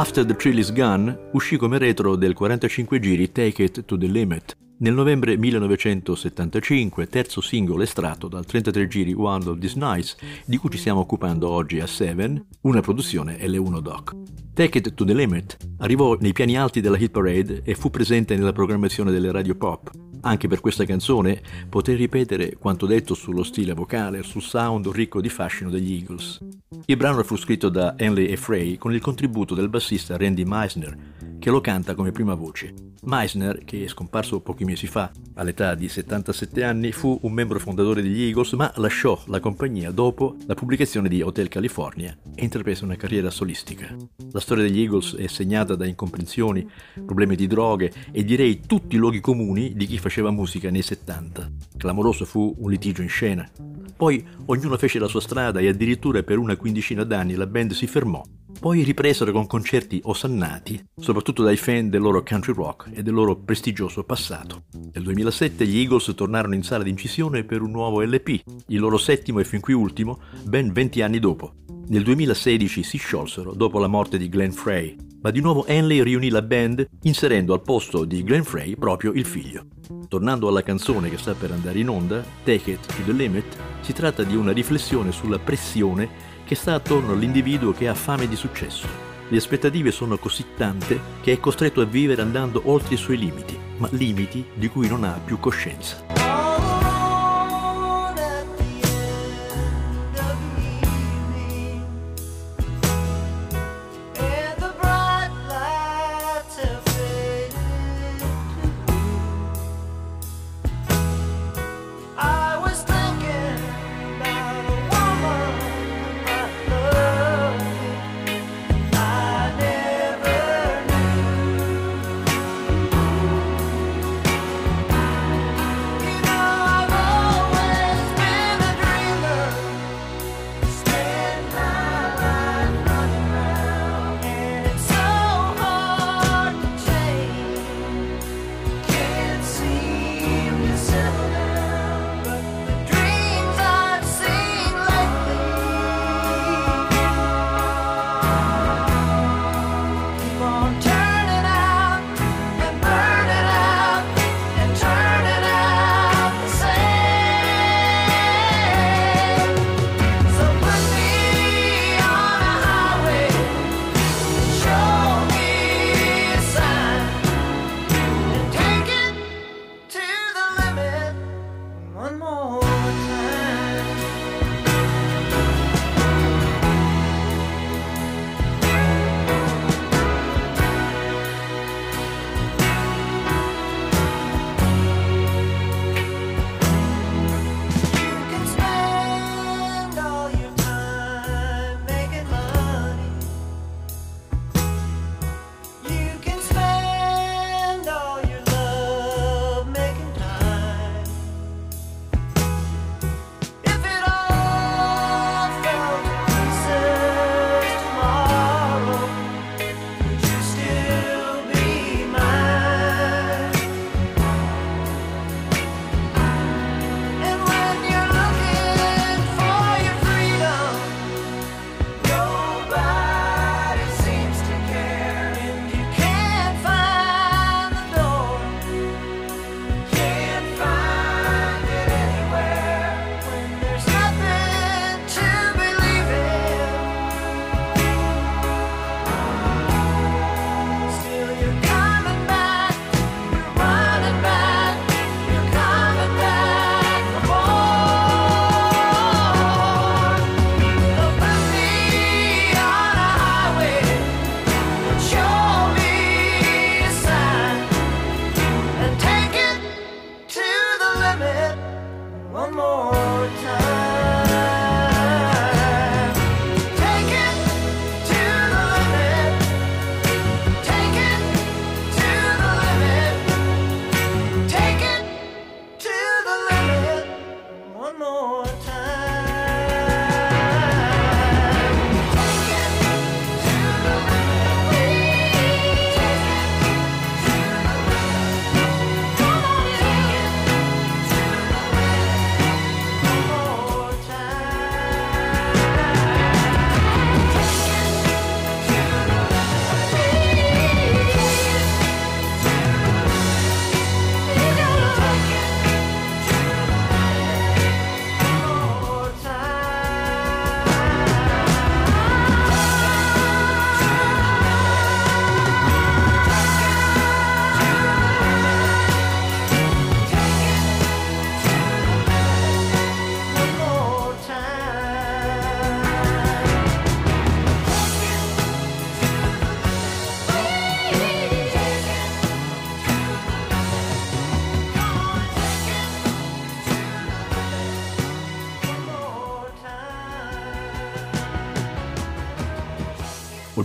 After 0.00 0.24
the 0.24 0.34
Thrill 0.34 0.56
is 0.56 0.72
Gone 0.72 1.28
uscì 1.32 1.58
come 1.58 1.76
retro 1.76 2.16
del 2.16 2.32
45 2.32 2.98
giri 3.00 3.30
Take 3.32 3.62
It 3.62 3.84
to 3.84 3.98
the 3.98 4.06
Limit. 4.06 4.56
Nel 4.78 4.94
novembre 4.94 5.36
1975, 5.36 7.06
terzo 7.06 7.42
singolo 7.42 7.82
estratto 7.82 8.26
dal 8.26 8.46
33 8.46 8.88
giri 8.88 9.12
One 9.12 9.46
of 9.46 9.58
These 9.58 9.78
Nights, 9.78 10.16
di 10.46 10.56
cui 10.56 10.70
ci 10.70 10.78
stiamo 10.78 11.00
occupando 11.00 11.50
oggi 11.50 11.80
a 11.80 11.86
Seven, 11.86 12.42
una 12.62 12.80
produzione 12.80 13.36
L1 13.40 13.80
Doc. 13.80 14.16
Take 14.54 14.78
It 14.78 14.94
to 14.94 15.04
the 15.04 15.12
Limit 15.12 15.58
arrivò 15.80 16.16
nei 16.18 16.32
piani 16.32 16.56
alti 16.56 16.80
della 16.80 16.96
hit 16.96 17.10
parade 17.10 17.60
e 17.62 17.74
fu 17.74 17.90
presente 17.90 18.34
nella 18.36 18.52
programmazione 18.52 19.10
delle 19.10 19.30
radio 19.30 19.54
pop. 19.54 19.90
Anche 20.22 20.48
per 20.48 20.60
questa 20.60 20.84
canzone 20.84 21.40
potrei 21.68 21.96
ripetere 21.96 22.56
quanto 22.58 22.84
detto 22.84 23.14
sullo 23.14 23.42
stile 23.42 23.72
vocale 23.72 24.22
sul 24.22 24.42
sound 24.42 24.88
ricco 24.88 25.20
di 25.20 25.30
fascino 25.30 25.70
degli 25.70 25.94
Eagles. 25.94 26.38
Il 26.84 26.96
brano 26.96 27.22
fu 27.22 27.36
scritto 27.36 27.70
da 27.70 27.94
Henley 27.96 28.26
e 28.26 28.36
Frey 28.36 28.76
con 28.76 28.92
il 28.92 29.00
contributo 29.00 29.54
del 29.54 29.70
bassista 29.70 30.18
Randy 30.18 30.44
Meisner, 30.44 30.96
che 31.38 31.50
lo 31.50 31.62
canta 31.62 31.94
come 31.94 32.12
prima 32.12 32.34
voce. 32.34 32.74
Meisner, 33.02 33.64
che 33.64 33.84
è 33.84 33.88
scomparso 33.88 34.40
pochi 34.40 34.64
mesi 34.64 34.86
fa, 34.86 35.10
all'età 35.34 35.74
di 35.74 35.88
77 35.88 36.62
anni, 36.62 36.92
fu 36.92 37.18
un 37.22 37.32
membro 37.32 37.58
fondatore 37.58 38.02
degli 38.02 38.22
Eagles, 38.24 38.52
ma 38.52 38.70
lasciò 38.76 39.18
la 39.26 39.40
compagnia 39.40 39.90
dopo 39.90 40.36
la 40.46 40.54
pubblicazione 40.54 41.08
di 41.08 41.22
Hotel 41.22 41.48
California 41.48 42.14
e 42.34 42.44
intraprese 42.44 42.84
una 42.84 42.96
carriera 42.96 43.30
solistica. 43.30 43.96
La 44.32 44.40
storia 44.40 44.64
degli 44.64 44.80
Eagles 44.80 45.16
è 45.16 45.26
segnata 45.28 45.74
da 45.76 45.86
incomprensioni, 45.86 46.68
problemi 47.06 47.36
di 47.36 47.46
droghe 47.46 47.90
e 48.12 48.22
direi 48.22 48.60
tutti 48.66 48.96
i 48.96 48.98
luoghi 48.98 49.20
comuni 49.20 49.72
di 49.74 49.86
chi 49.86 49.96
faceva 49.96 50.08
musica 50.30 50.70
nei 50.70 50.82
70. 50.82 51.50
Clamoroso 51.76 52.24
fu 52.24 52.54
un 52.58 52.70
litigio 52.70 53.02
in 53.02 53.08
scena. 53.08 53.48
Poi 53.96 54.24
ognuno 54.46 54.76
fece 54.76 54.98
la 54.98 55.06
sua 55.06 55.20
strada 55.20 55.60
e 55.60 55.68
addirittura 55.68 56.22
per 56.22 56.38
una 56.38 56.56
quindicina 56.56 57.04
d'anni 57.04 57.34
la 57.34 57.46
band 57.46 57.72
si 57.72 57.86
fermò. 57.86 58.22
Poi 58.58 58.82
ripresero 58.82 59.32
con 59.32 59.46
concerti 59.46 60.00
osannati, 60.04 60.84
soprattutto 60.96 61.42
dai 61.42 61.56
fan 61.56 61.88
del 61.88 62.00
loro 62.00 62.22
country 62.22 62.52
rock 62.52 62.90
e 62.92 63.02
del 63.02 63.14
loro 63.14 63.36
prestigioso 63.36 64.04
passato. 64.04 64.64
Nel 64.92 65.02
2007 65.02 65.66
gli 65.66 65.78
Eagles 65.78 66.12
tornarono 66.14 66.54
in 66.54 66.62
sala 66.62 66.82
d'incisione 66.82 67.44
per 67.44 67.62
un 67.62 67.70
nuovo 67.70 68.02
LP, 68.02 68.40
il 68.66 68.78
loro 68.78 68.98
settimo 68.98 69.38
e 69.38 69.44
fin 69.44 69.60
qui 69.60 69.72
ultimo, 69.72 70.20
ben 70.44 70.72
20 70.72 71.02
anni 71.02 71.18
dopo. 71.18 71.54
Nel 71.88 72.02
2016 72.02 72.82
si 72.82 72.98
sciolsero 72.98 73.54
dopo 73.54 73.78
la 73.78 73.86
morte 73.86 74.18
di 74.18 74.28
Glenn 74.28 74.50
Frey, 74.50 74.96
ma 75.22 75.30
di 75.30 75.40
nuovo 75.40 75.66
Henley 75.66 76.02
riunì 76.02 76.30
la 76.30 76.42
band 76.42 76.86
inserendo 77.02 77.52
al 77.52 77.62
posto 77.62 78.04
di 78.04 78.22
Glenn 78.22 78.42
Frey 78.42 78.76
proprio 78.76 79.12
il 79.12 79.26
figlio. 79.26 79.66
Tornando 80.08 80.48
alla 80.48 80.62
canzone 80.62 81.10
che 81.10 81.18
sta 81.18 81.34
per 81.34 81.52
andare 81.52 81.78
in 81.78 81.88
onda, 81.88 82.24
Take 82.44 82.70
It 82.72 82.86
to 82.86 83.02
the 83.04 83.12
Limit, 83.12 83.56
si 83.80 83.92
tratta 83.92 84.22
di 84.22 84.36
una 84.36 84.52
riflessione 84.52 85.12
sulla 85.12 85.38
pressione 85.38 86.08
che 86.44 86.54
sta 86.54 86.74
attorno 86.74 87.12
all'individuo 87.12 87.72
che 87.72 87.88
ha 87.88 87.94
fame 87.94 88.28
di 88.28 88.36
successo. 88.36 88.86
Le 89.28 89.36
aspettative 89.36 89.92
sono 89.92 90.18
così 90.18 90.44
tante 90.56 91.00
che 91.20 91.32
è 91.32 91.38
costretto 91.38 91.80
a 91.80 91.84
vivere 91.84 92.22
andando 92.22 92.62
oltre 92.64 92.94
i 92.94 92.98
suoi 92.98 93.18
limiti, 93.18 93.56
ma 93.76 93.88
limiti 93.92 94.44
di 94.54 94.68
cui 94.68 94.88
non 94.88 95.04
ha 95.04 95.20
più 95.24 95.38
coscienza. 95.38 96.49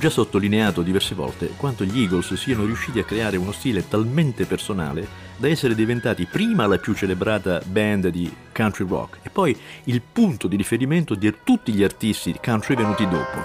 Già 0.06 0.12
sottolineato 0.12 0.84
diverse 0.84 1.16
volte 1.16 1.54
quanto 1.58 1.84
gli 1.84 2.02
Eagles 2.02 2.36
siano 2.36 2.66
riusciti 2.66 3.00
a 3.00 3.04
creare 3.04 3.38
uno 3.38 3.52
stile 3.52 3.88
talmente 3.88 4.46
personale 4.46 5.08
da 5.38 5.48
essere 5.48 5.74
diventati 5.74 6.28
prima 6.28 6.68
la 6.68 6.78
più 6.78 6.94
celebrata 6.94 7.60
band 7.66 8.10
di 8.10 8.32
country 8.54 8.88
rock 8.88 9.18
e 9.24 9.32
poi 9.32 9.58
il 9.86 10.02
punto 10.04 10.48
di 10.48 10.58
riferimento 10.58 11.16
di 11.16 11.34
tutti 11.44 11.74
gli 11.74 11.84
artisti 11.84 12.38
country 12.40 12.76
venuti 12.76 13.08
dopo. 13.08 13.44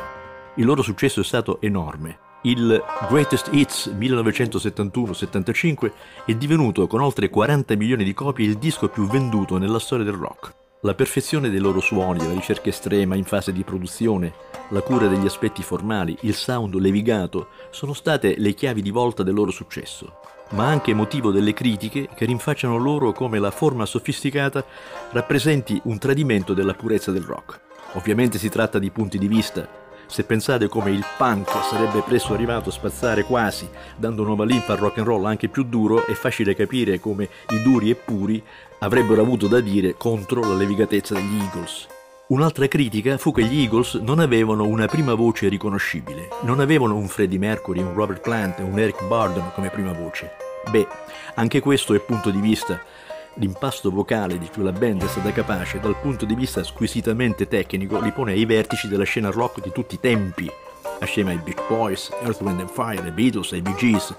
Il 0.56 0.66
loro 0.66 0.82
successo 0.82 1.20
è 1.20 1.24
stato 1.24 1.62
enorme. 1.62 2.18
Il 2.42 2.82
Greatest 3.08 3.48
Hits 3.52 3.86
1971-75 3.98 5.92
è 6.26 6.34
divenuto 6.34 6.86
con 6.86 7.00
oltre 7.00 7.30
40 7.30 7.74
milioni 7.76 8.04
di 8.04 8.12
copie 8.12 8.46
il 8.46 8.58
disco 8.58 8.88
più 8.88 9.06
venduto 9.06 9.56
nella 9.56 9.78
storia 9.78 10.04
del 10.04 10.14
rock. 10.14 10.59
La 10.82 10.94
perfezione 10.94 11.50
dei 11.50 11.58
loro 11.58 11.78
suoni, 11.80 12.20
la 12.20 12.32
ricerca 12.32 12.70
estrema 12.70 13.14
in 13.14 13.24
fase 13.24 13.52
di 13.52 13.64
produzione, 13.64 14.32
la 14.70 14.80
cura 14.80 15.08
degli 15.08 15.26
aspetti 15.26 15.62
formali, 15.62 16.16
il 16.22 16.32
sound 16.32 16.74
levigato 16.76 17.48
sono 17.68 17.92
state 17.92 18.36
le 18.38 18.54
chiavi 18.54 18.80
di 18.80 18.88
volta 18.88 19.22
del 19.22 19.34
loro 19.34 19.50
successo, 19.50 20.20
ma 20.52 20.68
anche 20.68 20.94
motivo 20.94 21.32
delle 21.32 21.52
critiche 21.52 22.08
che 22.14 22.24
rinfacciano 22.24 22.78
loro 22.78 23.12
come 23.12 23.38
la 23.38 23.50
forma 23.50 23.84
sofisticata 23.84 24.64
rappresenti 25.10 25.78
un 25.84 25.98
tradimento 25.98 26.54
della 26.54 26.72
purezza 26.72 27.10
del 27.10 27.24
rock. 27.24 27.60
Ovviamente 27.92 28.38
si 28.38 28.48
tratta 28.48 28.78
di 28.78 28.90
punti 28.90 29.18
di 29.18 29.28
vista. 29.28 29.79
Se 30.10 30.24
pensate 30.24 30.66
come 30.66 30.90
il 30.90 31.04
punk 31.16 31.48
sarebbe 31.70 32.00
presto 32.00 32.34
arrivato 32.34 32.70
a 32.70 32.72
spazzare 32.72 33.22
quasi, 33.22 33.68
dando 33.94 34.24
nuova 34.24 34.44
linfa 34.44 34.72
al 34.72 34.80
rock 34.80 34.98
and 34.98 35.06
roll 35.06 35.24
anche 35.24 35.46
più 35.46 35.62
duro, 35.62 36.04
è 36.04 36.14
facile 36.14 36.56
capire 36.56 36.98
come 36.98 37.28
i 37.50 37.62
duri 37.62 37.90
e 37.90 37.94
puri 37.94 38.42
avrebbero 38.80 39.22
avuto 39.22 39.46
da 39.46 39.60
dire 39.60 39.94
contro 39.96 40.40
la 40.40 40.54
levigatezza 40.54 41.14
degli 41.14 41.38
Eagles. 41.38 41.86
Un'altra 42.26 42.66
critica 42.66 43.18
fu 43.18 43.30
che 43.30 43.44
gli 43.44 43.60
Eagles 43.60 43.94
non 43.94 44.18
avevano 44.18 44.66
una 44.66 44.86
prima 44.86 45.14
voce 45.14 45.46
riconoscibile, 45.46 46.28
non 46.40 46.58
avevano 46.58 46.96
un 46.96 47.06
Freddie 47.06 47.38
Mercury, 47.38 47.80
un 47.80 47.94
Robert 47.94 48.20
Plant, 48.20 48.58
un 48.58 48.80
Eric 48.80 49.06
Burdon 49.06 49.52
come 49.54 49.70
prima 49.70 49.92
voce. 49.92 50.32
Beh, 50.72 50.88
anche 51.34 51.60
questo 51.60 51.94
è 51.94 52.00
punto 52.00 52.30
di 52.30 52.40
vista. 52.40 52.82
L'impasto 53.40 53.90
vocale 53.90 54.38
di 54.38 54.50
cui 54.52 54.62
la 54.62 54.70
band 54.70 55.02
è 55.02 55.06
stata 55.06 55.32
capace, 55.32 55.80
dal 55.80 55.98
punto 55.98 56.26
di 56.26 56.34
vista 56.34 56.62
squisitamente 56.62 57.48
tecnico, 57.48 57.98
li 57.98 58.12
pone 58.12 58.32
ai 58.32 58.44
vertici 58.44 58.86
della 58.86 59.04
scena 59.04 59.30
rock 59.30 59.62
di 59.62 59.72
tutti 59.72 59.94
i 59.94 59.98
tempi, 59.98 60.46
assieme 60.98 61.30
ai 61.30 61.38
Beach 61.38 61.66
Boys, 61.66 62.10
Earth, 62.22 62.42
Wind 62.42 62.68
Fire, 62.68 63.00
ai 63.00 63.10
Beatles, 63.10 63.52
ai 63.52 63.62
Bee 63.62 63.74
Gees. 63.76 64.14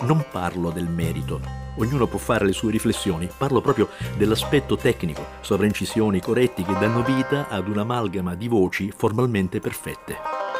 Non 0.00 0.22
parlo 0.30 0.68
del 0.68 0.86
merito, 0.86 1.40
ognuno 1.76 2.06
può 2.06 2.18
fare 2.18 2.44
le 2.44 2.52
sue 2.52 2.70
riflessioni, 2.70 3.26
parlo 3.38 3.62
proprio 3.62 3.88
dell'aspetto 4.18 4.76
tecnico, 4.76 5.24
sovraincisioni 5.40 6.20
corretti 6.20 6.62
che 6.62 6.74
danno 6.74 7.02
vita 7.02 7.48
ad 7.48 7.68
un'amalgama 7.68 8.34
di 8.34 8.48
voci 8.48 8.92
formalmente 8.94 9.60
perfette. 9.60 10.14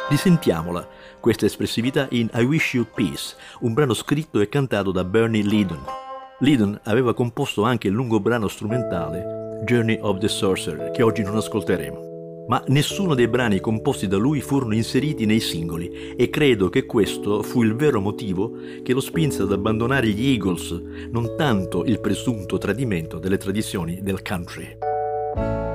Risentiamola, 0.09 0.87
questa 1.19 1.45
espressività 1.45 2.07
in 2.09 2.27
I 2.33 2.41
Wish 2.41 2.73
You 2.73 2.87
Peace, 2.91 3.35
un 3.59 3.75
brano 3.75 3.93
scritto 3.93 4.39
e 4.39 4.49
cantato 4.49 4.91
da 4.91 5.03
Bernie 5.03 5.43
Lydon. 5.43 6.07
Lydon 6.41 6.79
aveva 6.83 7.13
composto 7.13 7.63
anche 7.63 7.87
il 7.87 7.93
lungo 7.93 8.19
brano 8.19 8.47
strumentale 8.47 9.61
Journey 9.65 9.97
of 10.01 10.19
the 10.19 10.29
Sorcerer, 10.29 10.91
che 10.91 11.03
oggi 11.03 11.21
non 11.21 11.35
ascolteremo 11.35 12.07
ma 12.49 12.63
nessuno 12.69 13.13
dei 13.13 13.27
brani 13.27 13.59
composti 13.59 14.07
da 14.07 14.17
lui 14.17 14.41
furono 14.41 14.73
inseriti 14.73 15.27
nei 15.27 15.39
singoli 15.39 16.15
e 16.15 16.31
credo 16.31 16.69
che 16.69 16.87
questo 16.87 17.43
fu 17.43 17.61
il 17.61 17.75
vero 17.75 18.01
motivo 18.01 18.53
che 18.81 18.91
lo 18.93 19.01
spinse 19.01 19.43
ad 19.43 19.51
abbandonare 19.51 20.07
gli 20.07 20.31
Eagles, 20.31 20.71
non 21.11 21.35
tanto 21.37 21.85
il 21.85 22.01
presunto 22.01 22.57
tradimento 22.57 23.19
delle 23.19 23.37
tradizioni 23.37 24.01
del 24.01 24.23
country. 24.23 25.68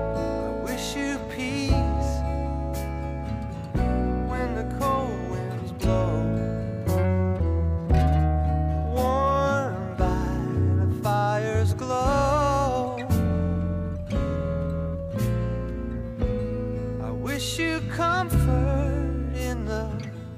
Wish 17.44 17.58
you 17.58 17.78
comfort 17.90 19.34
in 19.36 19.66
the, 19.66 19.86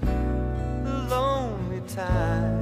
the 0.03 1.07
lonely 1.09 1.81
time. 1.87 2.56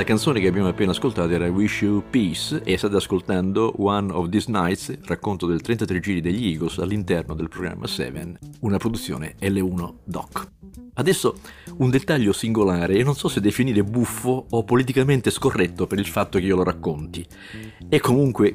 La 0.00 0.06
canzone 0.06 0.40
che 0.40 0.48
abbiamo 0.48 0.68
appena 0.68 0.92
ascoltato 0.92 1.30
era 1.30 1.50
Wish 1.50 1.82
You 1.82 2.02
Peace 2.08 2.62
e 2.64 2.78
state 2.78 2.96
ascoltando 2.96 3.74
One 3.82 4.10
of 4.10 4.30
These 4.30 4.50
Nights, 4.50 4.98
racconto 5.02 5.44
del 5.44 5.60
33 5.60 6.00
giri 6.00 6.20
degli 6.22 6.46
Eagles 6.46 6.78
all'interno 6.78 7.34
del 7.34 7.50
programma 7.50 7.86
7, 7.86 8.38
una 8.60 8.78
produzione 8.78 9.34
L1 9.38 9.96
Doc. 10.02 10.52
Adesso 10.94 11.34
un 11.76 11.90
dettaglio 11.90 12.32
singolare 12.32 12.94
e 12.94 13.02
non 13.02 13.14
so 13.14 13.28
se 13.28 13.42
definire 13.42 13.84
buffo 13.84 14.46
o 14.48 14.64
politicamente 14.64 15.28
scorretto 15.28 15.86
per 15.86 15.98
il 15.98 16.06
fatto 16.06 16.38
che 16.38 16.46
io 16.46 16.56
lo 16.56 16.64
racconti. 16.64 17.22
È 17.86 17.98
comunque 17.98 18.54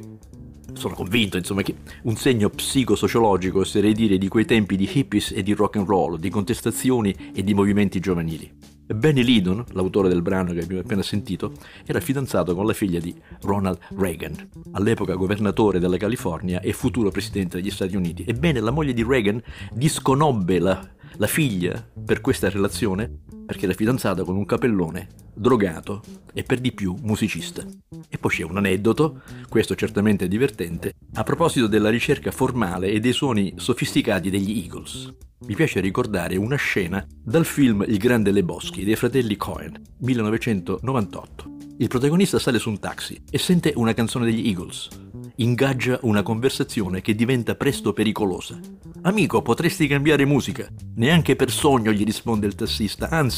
sono 0.72 0.94
convinto 0.94 1.36
insomma 1.36 1.62
che 1.62 1.76
un 2.02 2.16
segno 2.16 2.50
psicosociologico 2.50 3.60
oserei 3.60 3.94
dire 3.94 4.18
di 4.18 4.26
quei 4.26 4.46
tempi 4.46 4.74
di 4.74 4.90
hippies 4.92 5.30
e 5.30 5.44
di 5.44 5.52
rock 5.52 5.76
and 5.76 5.86
roll, 5.86 6.18
di 6.18 6.28
contestazioni 6.28 7.14
e 7.32 7.44
di 7.44 7.54
movimenti 7.54 8.00
giovanili. 8.00 8.75
Benny 8.86 9.24
Lidon, 9.24 9.64
l'autore 9.72 10.08
del 10.08 10.22
brano 10.22 10.52
che 10.52 10.60
abbiamo 10.60 10.82
appena 10.82 11.02
sentito, 11.02 11.52
era 11.84 12.00
fidanzato 12.00 12.54
con 12.54 12.66
la 12.66 12.72
figlia 12.72 13.00
di 13.00 13.14
Ronald 13.42 13.78
Reagan, 13.96 14.48
all'epoca 14.72 15.14
governatore 15.14 15.80
della 15.80 15.96
California 15.96 16.60
e 16.60 16.72
futuro 16.72 17.10
presidente 17.10 17.60
degli 17.60 17.70
Stati 17.70 17.96
Uniti. 17.96 18.24
Ebbene, 18.26 18.60
la 18.60 18.70
moglie 18.70 18.94
di 18.94 19.02
Reagan 19.02 19.42
disconobbe 19.72 20.58
la, 20.60 20.88
la 21.16 21.26
figlia 21.26 21.84
per 22.04 22.20
questa 22.20 22.48
relazione 22.48 23.22
perché 23.46 23.64
era 23.64 23.74
fidanzata 23.74 24.24
con 24.24 24.36
un 24.36 24.44
capellone, 24.44 25.08
drogato 25.32 26.02
e 26.34 26.42
per 26.42 26.60
di 26.60 26.72
più 26.72 26.94
musicista. 27.02 27.64
E 28.08 28.18
poi 28.18 28.30
c'è 28.30 28.42
un 28.42 28.56
aneddoto, 28.56 29.22
questo 29.48 29.74
certamente 29.74 30.28
divertente, 30.28 30.94
a 31.14 31.22
proposito 31.22 31.66
della 31.68 31.88
ricerca 31.88 32.30
formale 32.32 32.88
e 32.88 33.00
dei 33.00 33.12
suoni 33.12 33.54
sofisticati 33.56 34.28
degli 34.28 34.58
Eagles. 34.58 35.14
Mi 35.46 35.54
piace 35.54 35.80
ricordare 35.80 36.36
una 36.36 36.56
scena 36.56 37.06
dal 37.22 37.44
film 37.44 37.84
Il 37.86 37.98
Grande 37.98 38.32
Leboschi 38.32 38.84
dei 38.84 38.96
fratelli 38.96 39.36
Cohen, 39.36 39.80
1998. 39.98 41.54
Il 41.78 41.88
protagonista 41.88 42.38
sale 42.38 42.58
su 42.58 42.70
un 42.70 42.78
taxi 42.78 43.22
e 43.30 43.36
sente 43.36 43.74
una 43.76 43.92
canzone 43.92 44.24
degli 44.24 44.48
Eagles. 44.48 44.88
Ingaggia 45.36 45.98
una 46.02 46.22
conversazione 46.22 47.02
che 47.02 47.14
diventa 47.14 47.54
presto 47.54 47.92
pericolosa. 47.92 48.58
Amico, 49.02 49.42
potresti 49.42 49.86
cambiare 49.86 50.24
musica. 50.24 50.66
Neanche 50.94 51.36
per 51.36 51.50
sogno 51.50 51.92
gli 51.92 52.02
risponde 52.02 52.46
il 52.46 52.54
tassista. 52.54 53.10
Anzi, 53.10 53.35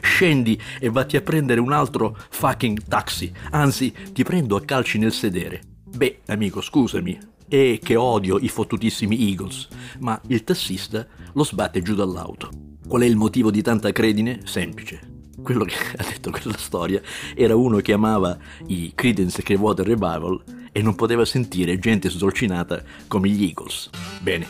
scendi 0.00 0.60
e 0.78 0.88
vatti 0.90 1.16
a 1.16 1.22
prendere 1.22 1.60
un 1.60 1.72
altro 1.72 2.16
fucking 2.30 2.82
taxi. 2.86 3.32
Anzi, 3.50 3.92
ti 4.12 4.22
prendo 4.22 4.56
a 4.56 4.62
calci 4.62 4.98
nel 4.98 5.12
sedere. 5.12 5.60
Beh, 5.84 6.20
amico, 6.26 6.60
scusami, 6.60 7.18
e 7.48 7.80
che 7.82 7.96
odio 7.96 8.38
i 8.38 8.48
fottutissimi 8.48 9.28
Eagles, 9.28 9.68
ma 9.98 10.20
il 10.28 10.44
tassista 10.44 11.06
lo 11.32 11.42
sbatte 11.42 11.82
giù 11.82 11.94
dall'auto. 11.94 12.50
Qual 12.86 13.02
è 13.02 13.06
il 13.06 13.16
motivo 13.16 13.50
di 13.50 13.60
tanta 13.60 13.90
credine? 13.92 14.40
Semplice. 14.44 15.18
Quello 15.42 15.64
che 15.64 15.74
ha 15.96 16.04
detto 16.04 16.30
quella 16.30 16.56
storia 16.56 17.00
era 17.34 17.56
uno 17.56 17.78
che 17.78 17.92
amava 17.92 18.38
i 18.68 18.92
Creedence 18.94 19.42
Clearwater 19.42 19.86
Revival 19.86 20.42
e 20.72 20.82
non 20.82 20.94
poteva 20.94 21.24
sentire 21.24 21.78
gente 21.78 22.08
sdolcinata 22.08 22.82
come 23.08 23.28
gli 23.28 23.42
Eagles. 23.42 23.90
Bene, 24.20 24.46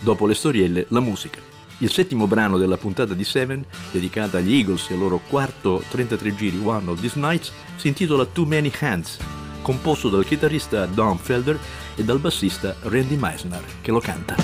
dopo 0.00 0.26
le 0.26 0.34
storielle, 0.34 0.86
la 0.88 1.00
musica. 1.00 1.51
Il 1.82 1.90
settimo 1.90 2.28
brano 2.28 2.58
della 2.58 2.76
puntata 2.76 3.12
di 3.12 3.24
Seven, 3.24 3.64
dedicata 3.90 4.38
agli 4.38 4.54
Eagles 4.54 4.88
e 4.88 4.92
al 4.92 5.00
loro 5.00 5.20
quarto 5.28 5.82
33 5.90 6.32
giri 6.36 6.60
One 6.62 6.88
of 6.88 7.00
These 7.00 7.18
Nights, 7.18 7.52
si 7.74 7.88
intitola 7.88 8.24
Too 8.24 8.46
Many 8.46 8.70
Hands, 8.78 9.18
composto 9.62 10.08
dal 10.08 10.24
chitarrista 10.24 10.86
Don 10.86 11.18
Felder 11.18 11.58
e 11.96 12.04
dal 12.04 12.20
bassista 12.20 12.76
Randy 12.82 13.16
Meisner, 13.16 13.64
che 13.80 13.90
lo 13.90 13.98
canta. 13.98 14.36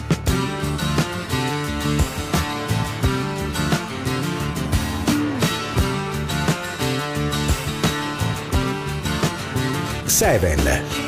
Seven. 10.06 11.07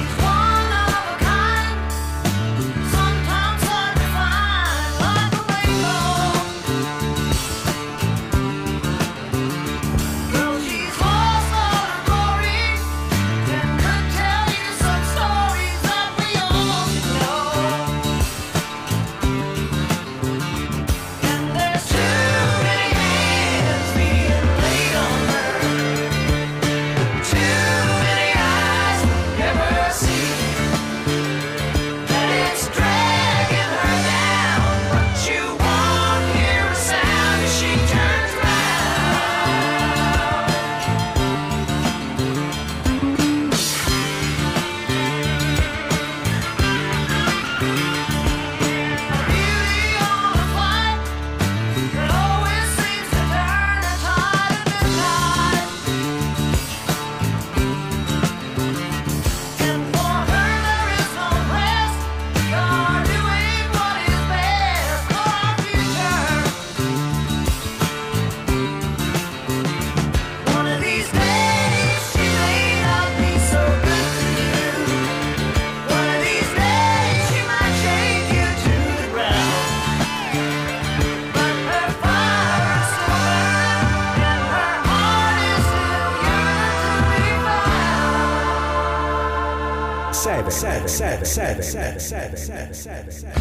Seven. 92.81 93.13
Seven. 93.13 93.40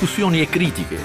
Discussioni 0.00 0.40
e 0.40 0.46
critiche, 0.46 0.96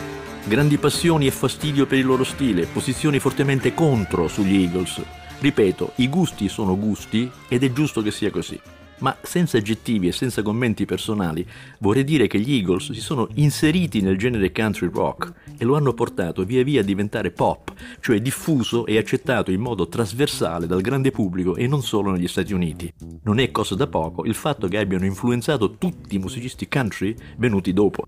grandi 0.46 0.78
passioni 0.78 1.28
e 1.28 1.32
fastidio 1.32 1.86
per 1.86 1.98
il 1.98 2.06
loro 2.06 2.24
stile, 2.24 2.66
posizioni 2.66 3.20
fortemente 3.20 3.74
contro 3.74 4.30
sugli 4.30 4.56
Eagles. 4.56 5.02
Ripeto, 5.40 5.92
i 5.96 6.08
gusti 6.08 6.48
sono 6.48 6.80
gusti 6.80 7.30
ed 7.50 7.66
è 7.66 7.74
giusto 7.74 8.02
che 8.02 8.12
sia 8.12 8.32
così. 8.32 8.58
Ma 9.00 9.14
senza 9.22 9.58
aggettivi 9.58 10.08
e 10.08 10.14
senza 10.14 10.42
commenti 10.42 10.86
personali, 10.86 11.46
vorrei 11.80 12.06
dire 12.06 12.28
che 12.28 12.40
gli 12.40 12.54
Eagles 12.54 12.94
si 12.94 13.02
sono 13.02 13.28
inseriti 13.34 14.00
nel 14.00 14.18
genere 14.18 14.54
country 14.54 14.90
rock 14.90 15.34
e 15.58 15.66
lo 15.66 15.76
hanno 15.76 15.94
portato 15.94 16.46
via 16.46 16.64
via 16.64 16.80
a 16.80 16.86
diventare 16.86 17.32
pop, 17.32 17.74
cioè 18.00 18.22
diffuso 18.22 18.86
e 18.86 18.98
accettato 18.98 19.52
in 19.52 19.60
modo 19.60 19.90
trasversale 19.90 20.68
dal 20.68 20.80
grande 20.80 21.12
pubblico 21.12 21.58
e 21.58 21.68
non 21.68 21.84
solo 21.84 22.12
negli 22.12 22.30
Stati 22.30 22.54
Uniti. 22.54 22.94
Non 23.24 23.40
è 23.40 23.52
cosa 23.52 23.76
da 23.76 23.88
poco 23.88 24.24
il 24.24 24.36
fatto 24.36 24.70
che 24.70 24.78
abbiano 24.78 25.04
influenzato 25.04 25.76
tutti 25.76 26.16
i 26.16 26.20
musicisti 26.20 26.70
country 26.70 27.14
venuti 27.36 27.74
dopo. 27.74 28.08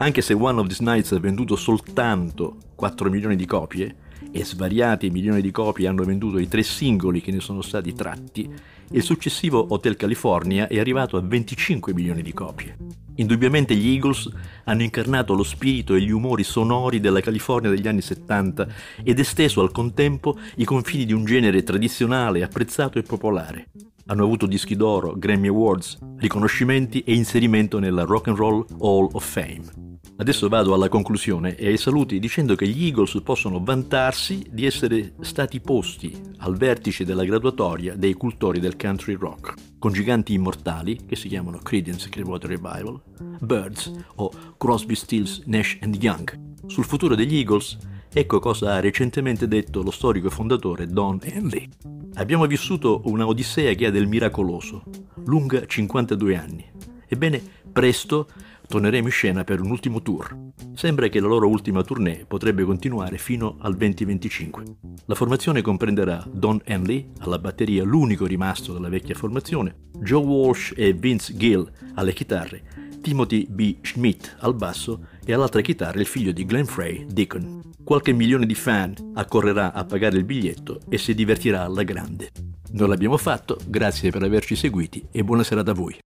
Anche 0.00 0.22
se 0.22 0.32
One 0.32 0.60
of 0.60 0.68
These 0.68 0.84
Nights 0.84 1.12
ha 1.12 1.18
venduto 1.18 1.56
soltanto 1.56 2.56
4 2.76 3.10
milioni 3.10 3.34
di 3.34 3.46
copie, 3.46 3.96
e 4.30 4.44
svariati 4.44 5.10
milioni 5.10 5.40
di 5.40 5.50
copie 5.50 5.88
hanno 5.88 6.04
venduto 6.04 6.38
i 6.38 6.48
tre 6.48 6.62
singoli 6.62 7.20
che 7.20 7.32
ne 7.32 7.40
sono 7.40 7.62
stati 7.62 7.92
tratti, 7.94 8.48
il 8.90 9.02
successivo 9.02 9.66
Hotel 9.70 9.96
California 9.96 10.68
è 10.68 10.78
arrivato 10.78 11.16
a 11.16 11.20
25 11.20 11.92
milioni 11.92 12.22
di 12.22 12.32
copie. 12.32 12.76
Indubbiamente 13.16 13.74
gli 13.74 13.88
Eagles 13.88 14.30
hanno 14.64 14.82
incarnato 14.82 15.34
lo 15.34 15.42
spirito 15.42 15.94
e 15.94 16.00
gli 16.00 16.10
umori 16.10 16.44
sonori 16.44 17.00
della 17.00 17.20
California 17.20 17.68
degli 17.68 17.88
anni 17.88 18.00
70 18.00 18.68
ed 19.02 19.18
esteso 19.18 19.60
al 19.62 19.72
contempo 19.72 20.38
i 20.56 20.64
confini 20.64 21.04
di 21.04 21.12
un 21.12 21.24
genere 21.24 21.64
tradizionale, 21.64 22.44
apprezzato 22.44 22.98
e 22.98 23.02
popolare. 23.02 23.70
Hanno 24.06 24.24
avuto 24.24 24.46
dischi 24.46 24.76
d'oro, 24.76 25.14
Grammy 25.18 25.48
Awards, 25.48 25.98
riconoscimenti 26.18 27.00
e 27.00 27.14
inserimento 27.14 27.78
nella 27.78 28.04
Rock 28.04 28.28
and 28.28 28.36
Roll 28.36 28.64
Hall 28.78 29.08
of 29.12 29.28
Fame. 29.28 29.87
Adesso 30.20 30.48
vado 30.48 30.74
alla 30.74 30.88
conclusione 30.88 31.54
e 31.54 31.68
ai 31.68 31.76
saluti 31.76 32.18
dicendo 32.18 32.56
che 32.56 32.66
gli 32.66 32.86
Eagles 32.86 33.20
possono 33.22 33.62
vantarsi 33.62 34.44
di 34.50 34.66
essere 34.66 35.12
stati 35.20 35.60
posti 35.60 36.12
al 36.38 36.56
vertice 36.56 37.04
della 37.04 37.22
graduatoria 37.24 37.94
dei 37.94 38.14
cultori 38.14 38.58
del 38.58 38.74
country 38.76 39.14
rock, 39.14 39.54
con 39.78 39.92
giganti 39.92 40.32
immortali 40.32 40.98
che 41.06 41.14
si 41.14 41.28
chiamano 41.28 41.58
Creedence 41.58 42.08
Clearwater 42.08 42.50
Revival, 42.50 43.00
Birds 43.38 43.92
o 44.16 44.32
Crosby, 44.56 44.96
Stills, 44.96 45.42
Nash 45.46 45.78
Young. 46.00 46.56
Sul 46.66 46.84
futuro 46.84 47.14
degli 47.14 47.36
Eagles, 47.36 47.78
ecco 48.12 48.40
cosa 48.40 48.74
ha 48.74 48.80
recentemente 48.80 49.46
detto 49.46 49.84
lo 49.84 49.92
storico 49.92 50.30
fondatore 50.30 50.88
Don 50.88 51.20
Henley. 51.22 51.68
Abbiamo 52.14 52.44
vissuto 52.46 53.02
una 53.04 53.24
odissea 53.24 53.72
che 53.74 53.86
ha 53.86 53.90
del 53.92 54.08
miracoloso, 54.08 54.82
lunga 55.26 55.64
52 55.64 56.36
anni. 56.36 56.64
Ebbene, 57.06 57.40
presto 57.72 58.26
torneremo 58.68 59.06
in 59.06 59.12
scena 59.12 59.44
per 59.44 59.60
un 59.60 59.70
ultimo 59.70 60.02
tour. 60.02 60.36
Sembra 60.74 61.08
che 61.08 61.20
la 61.20 61.26
loro 61.26 61.48
ultima 61.48 61.82
tournée 61.82 62.26
potrebbe 62.26 62.64
continuare 62.64 63.18
fino 63.18 63.56
al 63.60 63.74
2025. 63.76 64.64
La 65.06 65.14
formazione 65.14 65.62
comprenderà 65.62 66.22
Don 66.30 66.60
Henley 66.64 67.10
alla 67.20 67.38
batteria, 67.38 67.82
l'unico 67.82 68.26
rimasto 68.26 68.74
della 68.74 68.90
vecchia 68.90 69.14
formazione, 69.14 69.88
Joe 70.00 70.22
Walsh 70.22 70.74
e 70.76 70.92
Vince 70.92 71.34
Gill 71.34 71.68
alle 71.94 72.12
chitarre, 72.12 72.62
Timothy 73.00 73.46
B. 73.48 73.76
Schmidt 73.80 74.36
al 74.40 74.54
basso 74.54 75.06
e 75.24 75.32
all'altra 75.32 75.62
chitarra 75.62 75.98
il 75.98 76.06
figlio 76.06 76.32
di 76.32 76.44
Glenn 76.44 76.64
Frey, 76.64 77.06
Deacon. 77.08 77.62
Qualche 77.82 78.12
milione 78.12 78.44
di 78.44 78.54
fan 78.54 78.94
accorrerà 79.14 79.72
a 79.72 79.84
pagare 79.84 80.18
il 80.18 80.24
biglietto 80.24 80.80
e 80.90 80.98
si 80.98 81.14
divertirà 81.14 81.62
alla 81.62 81.84
grande. 81.84 82.30
Noi 82.72 82.88
l'abbiamo 82.88 83.16
fatto, 83.16 83.56
grazie 83.66 84.10
per 84.10 84.22
averci 84.22 84.54
seguiti 84.54 85.08
e 85.10 85.24
buona 85.24 85.42
serata 85.42 85.70
a 85.70 85.74
voi. 85.74 85.98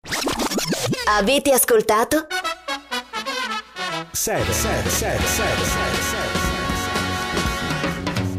Avete 1.19 1.53
ascoltato? 1.53 2.27
7 4.13 4.53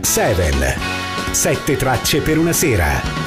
7 0.01 0.75
7 1.31 1.77
tracce 1.77 2.21
per 2.21 2.37
una 2.37 2.51
sera 2.51 3.20